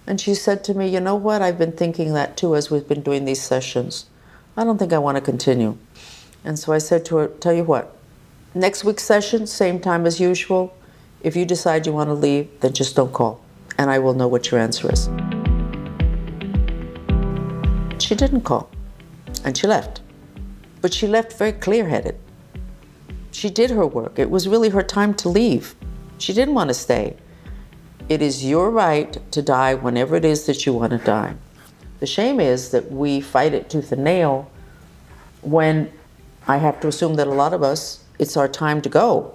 And 0.07 0.19
she 0.19 0.35
said 0.35 0.63
to 0.65 0.73
me, 0.73 0.87
"You 0.87 0.99
know 0.99 1.15
what? 1.15 1.41
I've 1.41 1.57
been 1.57 1.71
thinking 1.71 2.13
that 2.13 2.37
too 2.37 2.55
as 2.55 2.69
we've 2.69 2.87
been 2.87 3.01
doing 3.01 3.25
these 3.25 3.41
sessions." 3.41 4.05
I 4.57 4.63
don't 4.63 4.77
think 4.77 4.93
I 4.93 4.99
want 4.99 5.17
to 5.17 5.21
continue. 5.21 5.77
And 6.45 6.57
so 6.57 6.71
I 6.71 6.77
said 6.77 7.03
to 7.05 7.17
her, 7.17 7.27
Tell 7.27 7.53
you 7.53 7.63
what, 7.63 7.97
next 8.53 8.85
week's 8.85 9.03
session, 9.03 9.47
same 9.47 9.79
time 9.79 10.05
as 10.05 10.19
usual. 10.19 10.73
If 11.21 11.35
you 11.35 11.45
decide 11.45 11.85
you 11.85 11.91
want 11.93 12.09
to 12.09 12.13
leave, 12.13 12.49
then 12.61 12.71
just 12.71 12.95
don't 12.95 13.11
call, 13.11 13.43
and 13.77 13.89
I 13.89 13.99
will 13.99 14.13
know 14.13 14.27
what 14.27 14.51
your 14.51 14.59
answer 14.61 14.91
is. 14.93 15.09
She 18.01 18.15
didn't 18.15 18.41
call, 18.41 18.69
and 19.43 19.57
she 19.57 19.67
left. 19.67 20.01
But 20.81 20.93
she 20.93 21.07
left 21.07 21.33
very 21.33 21.51
clear 21.51 21.89
headed. 21.89 22.17
She 23.31 23.49
did 23.49 23.71
her 23.71 23.85
work. 23.85 24.19
It 24.19 24.29
was 24.29 24.47
really 24.47 24.69
her 24.69 24.83
time 24.83 25.13
to 25.15 25.29
leave. 25.29 25.75
She 26.17 26.31
didn't 26.31 26.53
want 26.53 26.69
to 26.69 26.73
stay. 26.73 27.17
It 28.07 28.21
is 28.21 28.45
your 28.45 28.69
right 28.69 29.19
to 29.31 29.41
die 29.41 29.73
whenever 29.73 30.15
it 30.15 30.23
is 30.23 30.45
that 30.45 30.65
you 30.65 30.73
want 30.73 30.91
to 30.91 30.99
die. 30.99 31.35
The 32.05 32.11
shame 32.11 32.39
is 32.39 32.69
that 32.69 32.91
we 32.91 33.19
fight 33.19 33.55
it 33.55 33.67
tooth 33.67 33.91
and 33.91 34.03
nail 34.03 34.47
when 35.41 35.91
I 36.47 36.57
have 36.57 36.79
to 36.81 36.87
assume 36.87 37.15
that 37.15 37.25
a 37.25 37.31
lot 37.31 37.51
of 37.51 37.63
us, 37.63 38.03
it's 38.19 38.37
our 38.37 38.47
time 38.47 38.79
to 38.83 38.89
go. 38.89 39.33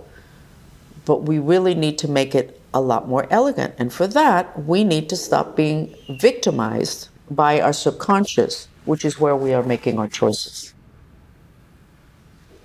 But 1.05 1.23
we 1.25 1.41
really 1.41 1.75
need 1.75 1.99
to 1.99 2.07
make 2.07 2.33
it 2.33 2.61
a 2.73 2.81
lot 2.81 3.09
more 3.09 3.27
elegant. 3.29 3.75
And 3.77 3.93
for 3.93 4.07
that, 4.07 4.67
we 4.67 4.85
need 4.85 5.09
to 5.09 5.17
stop 5.17 5.57
being 5.57 5.97
victimized 6.09 7.09
by 7.29 7.61
our 7.61 7.73
subconscious, 7.73 8.69
which 8.85 9.05
is 9.05 9.19
where 9.19 9.35
we 9.35 9.53
are 9.53 9.65
making 9.65 9.99
our 9.99 10.07
choices. 10.07 10.73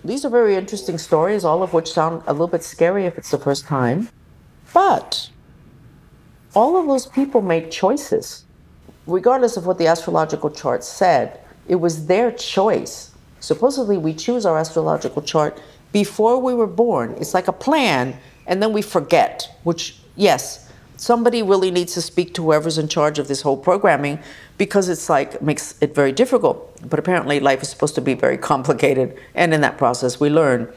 These 0.04 0.24
are 0.24 0.30
very 0.30 0.54
interesting 0.56 1.00
stories, 1.00 1.44
all 1.44 1.64
of 1.64 1.74
which 1.74 1.92
sound 1.92 2.22
a 2.28 2.32
little 2.32 2.48
bit 2.48 2.64
scary 2.64 3.08
if 3.08 3.18
it's 3.18 3.32
the 3.32 3.40
first 3.40 3.66
time. 3.66 4.10
But 4.72 5.32
all 6.54 6.78
of 6.78 6.86
those 6.86 7.08
people 7.08 7.42
make 7.42 7.72
choices 7.72 8.45
regardless 9.08 9.58
of 9.58 9.66
what 9.66 9.78
the 9.78 9.88
astrological 9.88 10.50
chart 10.50 10.84
said, 10.84 11.40
it 11.68 11.76
was 11.76 12.06
their 12.08 12.32
choice. 12.32 13.12
Supposedly, 13.40 13.98
we 13.98 14.14
choose 14.14 14.46
our 14.46 14.58
astrological 14.58 15.22
chart 15.22 15.62
before 15.92 16.40
we 16.40 16.54
were 16.54 16.68
born. 16.68 17.16
It's 17.20 17.34
like 17.34 17.48
a 17.48 17.54
plan, 17.54 18.18
and 18.48 18.62
then 18.62 18.74
we 18.74 18.82
forget, 18.82 19.56
which, 19.64 19.98
yes, 20.16 20.72
somebody 20.98 21.44
really 21.44 21.72
needs 21.72 21.94
to 21.94 22.02
speak 22.02 22.34
to 22.36 22.44
whoever's 22.44 22.78
in 22.78 22.88
charge 22.88 23.20
of 23.20 23.28
this 23.28 23.42
whole 23.42 23.58
programming 23.58 24.20
because 24.58 24.90
it's 24.90 25.10
like 25.10 25.42
makes 25.42 25.76
it 25.82 25.94
very 25.94 26.12
difficult. 26.12 26.58
But 26.90 27.00
apparently, 27.00 27.40
life 27.40 27.62
is 27.62 27.70
supposed 27.70 27.96
to 27.96 28.02
be 28.02 28.14
very 28.14 28.38
complicated, 28.38 29.18
and 29.34 29.54
in 29.54 29.62
that 29.62 29.78
process, 29.78 30.20
we 30.20 30.30
learn. 30.30 30.72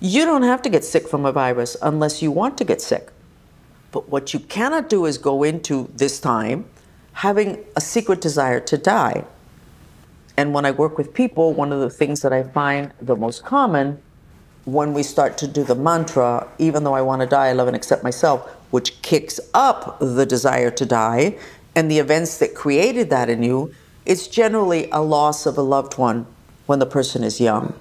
You 0.00 0.24
don't 0.24 0.42
have 0.42 0.60
to 0.62 0.68
get 0.68 0.84
sick 0.84 1.08
from 1.08 1.24
a 1.24 1.32
virus 1.32 1.76
unless 1.80 2.20
you 2.20 2.30
want 2.30 2.58
to 2.58 2.64
get 2.64 2.80
sick. 2.82 3.10
But 3.90 4.08
what 4.08 4.34
you 4.34 4.40
cannot 4.40 4.88
do 4.88 5.06
is 5.06 5.18
go 5.18 5.44
into 5.44 5.88
this 5.94 6.20
time 6.20 6.66
having 7.14 7.64
a 7.76 7.80
secret 7.80 8.20
desire 8.20 8.60
to 8.60 8.76
die. 8.76 9.24
And 10.36 10.52
when 10.52 10.66
I 10.66 10.72
work 10.72 10.98
with 10.98 11.14
people, 11.14 11.52
one 11.52 11.72
of 11.72 11.80
the 11.80 11.90
things 11.90 12.22
that 12.22 12.32
I 12.32 12.42
find 12.42 12.92
the 13.00 13.16
most 13.16 13.44
common 13.44 14.00
when 14.64 14.94
we 14.94 15.02
start 15.02 15.36
to 15.38 15.46
do 15.46 15.62
the 15.62 15.74
mantra, 15.74 16.48
even 16.58 16.84
though 16.84 16.94
I 16.94 17.02
want 17.02 17.20
to 17.20 17.26
die, 17.26 17.48
I 17.48 17.52
love 17.52 17.68
and 17.68 17.76
accept 17.76 18.02
myself, 18.02 18.48
which 18.70 19.00
kicks 19.02 19.38
up 19.52 19.98
the 20.00 20.24
desire 20.24 20.70
to 20.70 20.86
die 20.86 21.36
and 21.76 21.90
the 21.90 21.98
events 21.98 22.38
that 22.38 22.54
created 22.54 23.10
that 23.10 23.28
in 23.28 23.42
you, 23.42 23.74
it's 24.06 24.26
generally 24.26 24.88
a 24.90 25.00
loss 25.02 25.46
of 25.46 25.58
a 25.58 25.62
loved 25.62 25.98
one 25.98 26.26
when 26.66 26.78
the 26.78 26.86
person 26.86 27.22
is 27.22 27.40
young. 27.40 27.74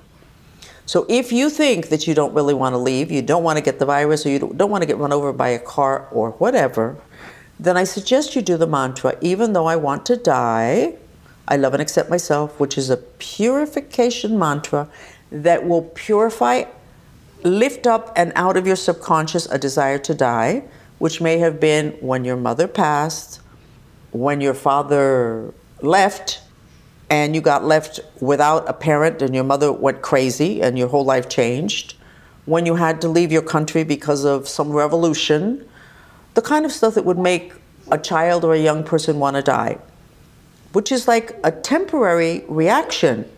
So 0.85 1.05
if 1.07 1.31
you 1.31 1.49
think 1.49 1.89
that 1.89 2.07
you 2.07 2.13
don't 2.13 2.33
really 2.33 2.53
want 2.53 2.73
to 2.73 2.77
leave, 2.77 3.11
you 3.11 3.21
don't 3.21 3.43
want 3.43 3.57
to 3.57 3.63
get 3.63 3.79
the 3.79 3.85
virus, 3.85 4.25
or 4.25 4.29
you 4.29 4.39
don't 4.39 4.69
want 4.69 4.81
to 4.81 4.85
get 4.85 4.97
run 4.97 5.13
over 5.13 5.31
by 5.31 5.49
a 5.49 5.59
car 5.59 6.07
or 6.11 6.31
whatever, 6.31 6.97
then 7.59 7.77
I 7.77 7.83
suggest 7.83 8.35
you 8.35 8.41
do 8.41 8.57
the 8.57 8.67
mantra, 8.67 9.15
even 9.21 9.53
though 9.53 9.65
I 9.67 9.75
want 9.75 10.05
to 10.07 10.17
die, 10.17 10.95
I 11.47 11.57
love 11.57 11.73
and 11.73 11.81
accept 11.81 12.09
myself, 12.09 12.59
which 12.59 12.77
is 12.77 12.89
a 12.89 12.97
purification 12.97 14.39
mantra 14.39 14.87
that 15.31 15.67
will 15.67 15.83
purify, 15.83 16.63
lift 17.43 17.85
up 17.87 18.13
and 18.15 18.31
out 18.35 18.57
of 18.57 18.65
your 18.65 18.75
subconscious 18.75 19.45
a 19.47 19.57
desire 19.57 19.97
to 19.99 20.13
die, 20.13 20.63
which 20.99 21.21
may 21.21 21.37
have 21.39 21.59
been 21.59 21.91
when 21.99 22.23
your 22.23 22.37
mother 22.37 22.67
passed, 22.67 23.41
when 24.11 24.41
your 24.41 24.53
father 24.53 25.53
left, 25.81 26.41
and 27.09 27.35
you 27.35 27.41
got 27.41 27.63
left 27.63 27.99
without 28.21 28.67
a 28.67 28.73
parent 28.73 29.21
and 29.21 29.35
your 29.35 29.43
mother 29.43 29.71
went 29.71 30.01
crazy 30.01 30.61
and 30.61 30.79
your 30.79 30.87
whole 30.87 31.05
life 31.05 31.29
changed, 31.29 31.95
when 32.45 32.65
you 32.65 32.75
had 32.75 33.01
to 33.01 33.07
leave 33.07 33.31
your 33.31 33.41
country 33.41 33.83
because 33.83 34.25
of 34.25 34.47
some 34.47 34.71
revolution, 34.71 35.67
the 36.33 36.41
kind 36.41 36.65
of 36.65 36.71
stuff 36.71 36.95
that 36.95 37.05
would 37.05 37.17
make 37.17 37.53
a 37.91 37.97
child 37.97 38.43
or 38.43 38.53
a 38.53 38.59
young 38.59 38.83
person 38.83 39.19
want 39.19 39.35
to 39.35 39.41
die, 39.41 39.77
which 40.71 40.91
is 40.91 41.07
like 41.07 41.35
a 41.43 41.51
temporary 41.51 42.43
reaction, 42.47 43.29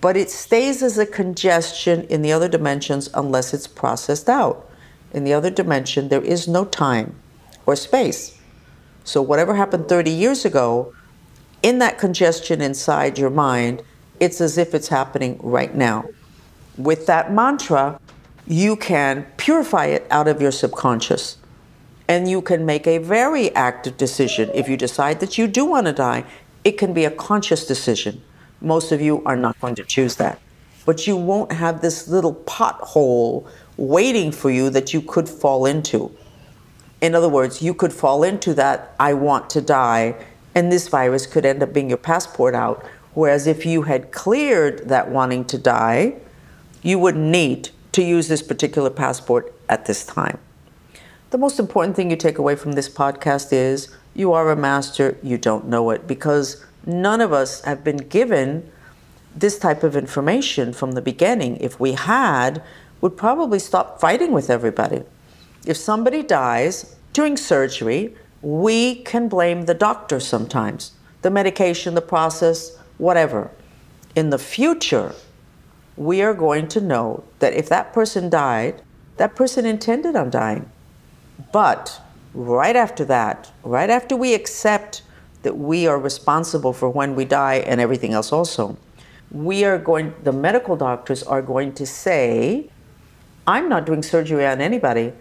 but 0.00 0.16
it 0.16 0.30
stays 0.30 0.82
as 0.82 0.98
a 0.98 1.06
congestion 1.06 2.02
in 2.04 2.22
the 2.22 2.32
other 2.32 2.48
dimensions 2.48 3.08
unless 3.14 3.54
it's 3.54 3.66
processed 3.66 4.28
out. 4.28 4.68
In 5.12 5.24
the 5.24 5.32
other 5.32 5.50
dimension, 5.50 6.08
there 6.08 6.22
is 6.22 6.46
no 6.46 6.64
time 6.64 7.14
or 7.66 7.74
space. 7.74 8.38
So, 9.04 9.22
whatever 9.22 9.54
happened 9.54 9.88
30 9.88 10.10
years 10.10 10.44
ago, 10.44 10.94
in 11.62 11.78
that 11.78 11.98
congestion 11.98 12.60
inside 12.60 13.18
your 13.18 13.30
mind, 13.30 13.82
it's 14.20 14.40
as 14.40 14.58
if 14.58 14.74
it's 14.74 14.88
happening 14.88 15.38
right 15.42 15.74
now. 15.74 16.04
With 16.76 17.06
that 17.06 17.32
mantra, 17.32 17.98
you 18.46 18.76
can 18.76 19.26
purify 19.36 19.86
it 19.86 20.06
out 20.10 20.28
of 20.28 20.40
your 20.40 20.52
subconscious. 20.52 21.39
And 22.10 22.28
you 22.28 22.42
can 22.42 22.66
make 22.66 22.88
a 22.88 22.98
very 22.98 23.54
active 23.54 23.96
decision. 23.96 24.50
If 24.52 24.68
you 24.68 24.76
decide 24.76 25.20
that 25.20 25.38
you 25.38 25.46
do 25.46 25.64
want 25.64 25.86
to 25.86 25.92
die, 25.92 26.24
it 26.64 26.72
can 26.72 26.92
be 26.92 27.04
a 27.04 27.10
conscious 27.12 27.64
decision. 27.64 28.20
Most 28.60 28.90
of 28.90 29.00
you 29.00 29.22
are 29.24 29.36
not 29.36 29.60
going 29.60 29.76
to 29.76 29.84
choose 29.84 30.16
that. 30.16 30.40
But 30.84 31.06
you 31.06 31.14
won't 31.14 31.52
have 31.52 31.82
this 31.82 32.08
little 32.08 32.34
pothole 32.34 33.48
waiting 33.76 34.32
for 34.32 34.50
you 34.50 34.70
that 34.70 34.92
you 34.92 35.00
could 35.00 35.28
fall 35.28 35.66
into. 35.66 36.10
In 37.00 37.14
other 37.14 37.28
words, 37.28 37.62
you 37.62 37.74
could 37.74 37.92
fall 37.92 38.24
into 38.24 38.54
that, 38.54 38.92
I 38.98 39.14
want 39.14 39.48
to 39.50 39.60
die, 39.60 40.16
and 40.52 40.72
this 40.72 40.88
virus 40.88 41.28
could 41.28 41.46
end 41.46 41.62
up 41.62 41.72
being 41.72 41.90
your 41.90 41.96
passport 41.96 42.56
out. 42.56 42.84
Whereas 43.14 43.46
if 43.46 43.64
you 43.64 43.82
had 43.82 44.10
cleared 44.10 44.88
that 44.88 45.08
wanting 45.12 45.44
to 45.44 45.58
die, 45.58 46.16
you 46.82 46.98
wouldn't 46.98 47.30
need 47.30 47.68
to 47.92 48.02
use 48.02 48.26
this 48.26 48.42
particular 48.42 48.90
passport 48.90 49.54
at 49.68 49.86
this 49.86 50.04
time. 50.04 50.40
The 51.30 51.38
most 51.38 51.60
important 51.60 51.94
thing 51.94 52.10
you 52.10 52.16
take 52.16 52.38
away 52.38 52.56
from 52.56 52.72
this 52.72 52.88
podcast 52.88 53.52
is 53.52 53.94
you 54.14 54.32
are 54.32 54.50
a 54.50 54.56
master, 54.56 55.16
you 55.22 55.38
don't 55.38 55.68
know 55.68 55.90
it, 55.90 56.08
because 56.08 56.64
none 56.84 57.20
of 57.20 57.32
us 57.32 57.60
have 57.60 57.84
been 57.84 57.98
given 57.98 58.68
this 59.36 59.56
type 59.56 59.84
of 59.84 59.94
information 59.94 60.72
from 60.72 60.92
the 60.92 61.00
beginning. 61.00 61.56
If 61.58 61.78
we 61.78 61.92
had, 61.92 62.60
would 63.00 63.16
probably 63.16 63.60
stop 63.60 64.00
fighting 64.00 64.32
with 64.32 64.50
everybody. 64.50 65.04
If 65.64 65.76
somebody 65.76 66.24
dies 66.24 66.96
during 67.12 67.36
surgery, 67.36 68.16
we 68.42 68.96
can 68.96 69.28
blame 69.28 69.66
the 69.66 69.74
doctor 69.74 70.18
sometimes, 70.18 70.94
the 71.22 71.30
medication, 71.30 71.94
the 71.94 72.02
process, 72.02 72.76
whatever. 72.98 73.52
In 74.16 74.30
the 74.30 74.38
future, 74.38 75.14
we 75.96 76.22
are 76.22 76.34
going 76.34 76.66
to 76.68 76.80
know 76.80 77.22
that 77.38 77.54
if 77.54 77.68
that 77.68 77.92
person 77.92 78.30
died, 78.30 78.82
that 79.16 79.36
person 79.36 79.64
intended 79.64 80.16
on 80.16 80.30
dying. 80.30 80.68
But 81.52 82.00
right 82.34 82.76
after 82.76 83.04
that, 83.06 83.50
right 83.62 83.90
after 83.90 84.16
we 84.16 84.34
accept 84.34 85.02
that 85.42 85.56
we 85.56 85.86
are 85.86 85.98
responsible 85.98 86.72
for 86.72 86.90
when 86.90 87.14
we 87.14 87.24
die 87.24 87.56
and 87.56 87.80
everything 87.80 88.12
else 88.12 88.32
also, 88.32 88.76
we 89.30 89.64
are 89.64 89.78
going, 89.78 90.14
the 90.22 90.32
medical 90.32 90.76
doctors 90.76 91.22
are 91.22 91.40
going 91.40 91.72
to 91.74 91.86
say, 91.86 92.70
I'm 93.46 93.68
not 93.68 93.86
doing 93.86 94.02
surgery 94.02 94.46
on 94.46 94.60
anybody 94.60 95.12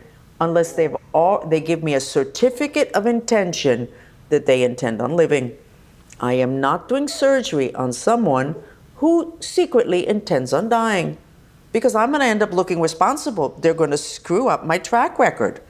unless 0.42 0.74
they've 0.74 0.96
all, 1.14 1.46
they 1.48 1.60
give 1.60 1.84
me 1.84 1.94
a 1.94 2.00
certificate 2.00 2.92
of 2.94 3.06
intention 3.06 3.88
that 4.30 4.46
they 4.46 4.64
intend 4.64 5.02
on 5.02 5.16
living. 5.16 5.58
I 6.20 6.34
am 6.34 6.60
not 6.60 6.90
doing 6.90 7.08
surgery 7.08 7.74
on 7.76 7.94
someone 7.94 8.56
who 8.98 9.38
secretly 9.40 10.08
intends 10.08 10.54
on 10.54 10.70
dying 10.70 11.18
because 11.72 11.96
I'm 11.96 12.10
going 12.10 12.22
to 12.22 12.26
end 12.26 12.42
up 12.44 12.52
looking 12.52 12.82
responsible. 12.82 13.50
They're 13.50 13.74
going 13.74 13.92
to 13.92 13.98
screw 13.98 14.50
up 14.50 14.66
my 14.66 14.78
track 14.78 15.18
record. 15.18 15.62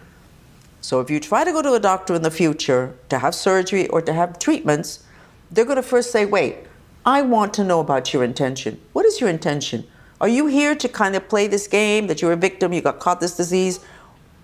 So 0.81 1.01
if 1.01 1.09
you 1.09 1.19
try 1.19 1.43
to 1.43 1.51
go 1.51 1.61
to 1.61 1.73
a 1.73 1.79
doctor 1.79 2.15
in 2.15 2.21
the 2.21 2.31
future 2.31 2.95
to 3.09 3.19
have 3.19 3.35
surgery 3.35 3.87
or 3.87 4.01
to 4.01 4.13
have 4.13 4.39
treatments, 4.39 5.03
they're 5.51 5.65
going 5.65 5.75
to 5.75 5.83
first 5.83 6.11
say, 6.11 6.25
wait, 6.25 6.57
I 7.05 7.21
want 7.21 7.53
to 7.55 7.63
know 7.63 7.79
about 7.79 8.13
your 8.13 8.23
intention. 8.23 8.79
What 8.93 9.05
is 9.05 9.19
your 9.19 9.29
intention? 9.29 9.85
Are 10.21 10.27
you 10.27 10.47
here 10.47 10.75
to 10.75 10.89
kind 10.89 11.15
of 11.15 11.27
play 11.29 11.47
this 11.47 11.67
game 11.67 12.07
that 12.07 12.21
you're 12.21 12.33
a 12.33 12.37
victim, 12.37 12.73
you 12.73 12.81
got 12.81 12.99
caught 12.99 13.19
this 13.19 13.35
disease? 13.37 13.79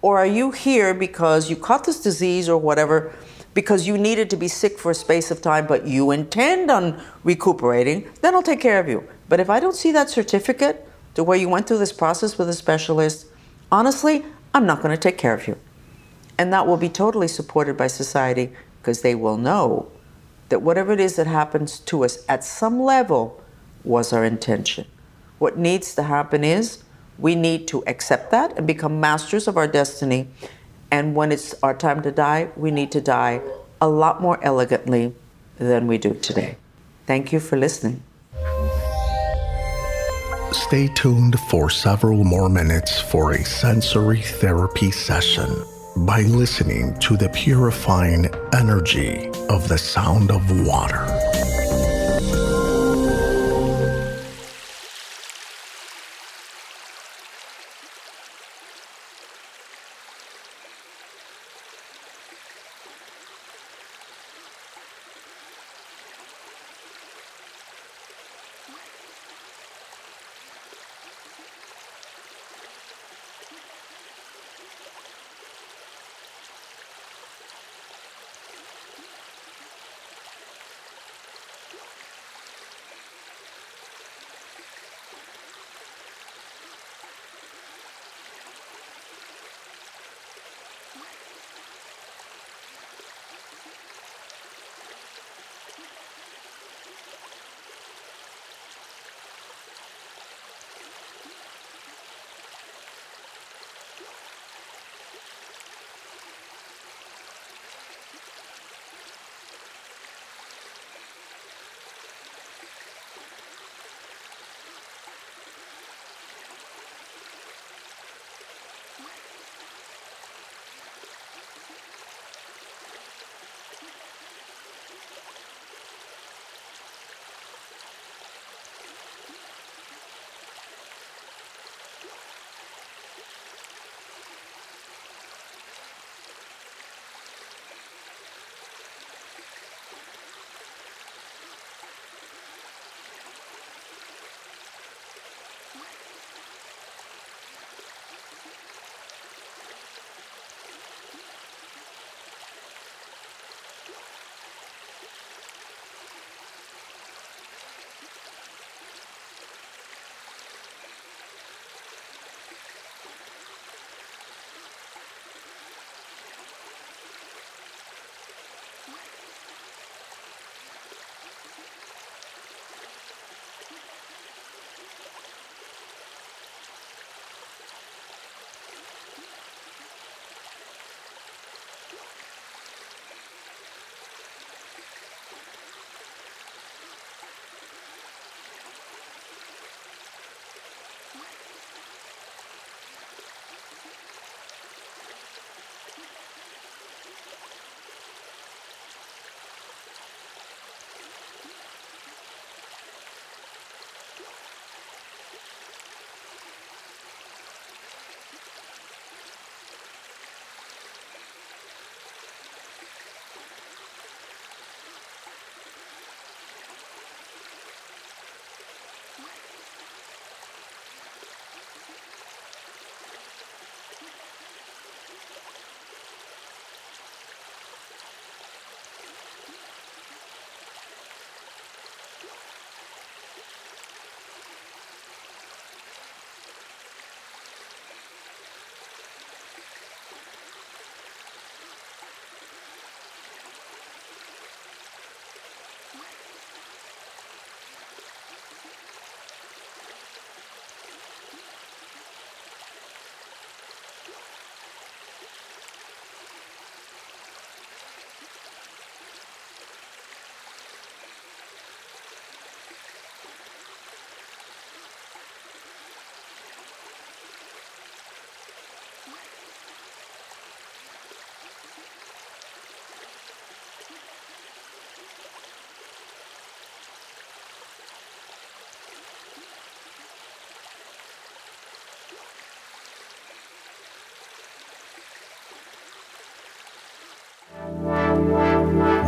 Or 0.02 0.18
are 0.18 0.26
you 0.26 0.52
here 0.52 0.94
because 0.94 1.50
you 1.50 1.56
caught 1.56 1.84
this 1.84 2.02
disease 2.02 2.48
or 2.48 2.58
whatever, 2.58 3.14
because 3.54 3.88
you 3.88 3.98
needed 3.98 4.30
to 4.30 4.38
be 4.38 4.48
sick 4.48 4.78
for 4.78 4.92
a 4.92 4.96
space 4.96 5.32
of 5.32 5.42
time, 5.42 5.68
but 5.68 5.88
you 5.88 6.12
intend 6.12 6.72
on 6.72 7.02
recuperating? 7.24 8.10
Then 8.22 8.36
I'll 8.36 8.44
take 8.44 8.62
care 8.62 8.80
of 8.80 8.88
you. 8.88 9.08
But 9.28 9.40
if 9.40 9.50
I 9.50 9.60
don't 9.60 9.76
see 9.76 9.92
that 9.94 10.10
certificate 10.10 10.88
to 11.16 11.24
where 11.24 11.38
you 11.38 11.50
went 11.50 11.68
through 11.68 11.80
this 11.80 11.94
process 11.94 12.38
with 12.38 12.50
a 12.50 12.54
specialist, 12.54 13.28
honestly, 13.72 14.24
I'm 14.54 14.66
not 14.66 14.82
going 14.82 14.96
to 14.96 15.02
take 15.02 15.18
care 15.18 15.34
of 15.34 15.48
you. 15.48 15.58
And 16.38 16.52
that 16.52 16.68
will 16.68 16.78
be 16.78 16.90
totally 16.90 17.28
supported 17.28 17.78
by 17.78 17.88
society 17.88 18.52
because 18.82 19.02
they 19.02 19.16
will 19.16 19.38
know 19.38 19.92
that 20.50 20.62
whatever 20.62 20.92
it 20.92 21.00
is 21.00 21.16
that 21.16 21.28
happens 21.28 21.80
to 21.80 22.04
us 22.04 22.24
at 22.28 22.44
some 22.44 22.82
level 22.82 23.42
was 23.84 24.14
our 24.14 24.26
intention. 24.26 24.86
What 25.40 25.58
needs 25.58 25.96
to 25.96 26.04
happen 26.04 26.44
is 26.44 26.84
we 27.18 27.36
need 27.36 27.68
to 27.70 27.84
accept 27.88 28.32
that 28.32 28.58
and 28.58 28.68
become 28.68 29.00
masters 29.00 29.48
of 29.48 29.58
our 29.58 29.68
destiny. 29.68 30.28
And 30.92 31.16
when 31.16 31.32
it's 31.32 31.56
our 31.64 31.74
time 31.74 32.02
to 32.04 32.12
die, 32.12 32.50
we 32.56 32.72
need 32.72 32.92
to 32.92 33.02
die 33.02 33.42
a 33.82 33.88
lot 33.88 34.22
more 34.22 34.40
elegantly 34.44 35.14
than 35.58 35.88
we 35.88 35.98
do 35.98 36.14
today. 36.14 36.58
Thank 37.06 37.32
you 37.32 37.40
for 37.40 37.58
listening. 37.58 38.04
Stay 40.52 40.88
tuned 40.96 41.40
for 41.52 41.70
several 41.70 42.24
more 42.24 42.50
minutes 42.50 43.00
for 43.00 43.34
a 43.34 43.44
sensory 43.44 44.22
therapy 44.22 44.92
session 44.92 45.66
by 45.98 46.24
listening 46.24 46.94
to 47.00 47.16
the 47.16 47.30
purifying 47.30 48.30
energy 48.54 49.30
of 49.50 49.68
the 49.70 49.78
sound 49.78 50.30
of 50.30 50.68
water. 50.68 51.06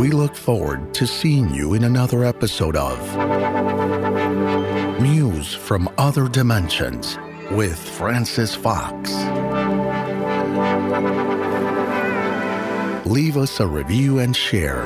We 0.07 0.13
look 0.13 0.37
forward 0.37 0.93
to 0.93 1.05
seeing 1.05 1.53
you 1.53 1.73
in 1.73 1.83
another 1.83 2.23
episode 2.23 2.77
of 2.77 2.97
News 5.01 5.53
from 5.53 5.93
Other 5.97 6.29
Dimensions 6.29 7.17
with 7.51 7.77
Frances 7.77 8.55
Fox. 8.55 9.11
Leave 13.05 13.35
us 13.35 13.59
a 13.59 13.67
review 13.67 14.19
and 14.19 14.33
share 14.33 14.85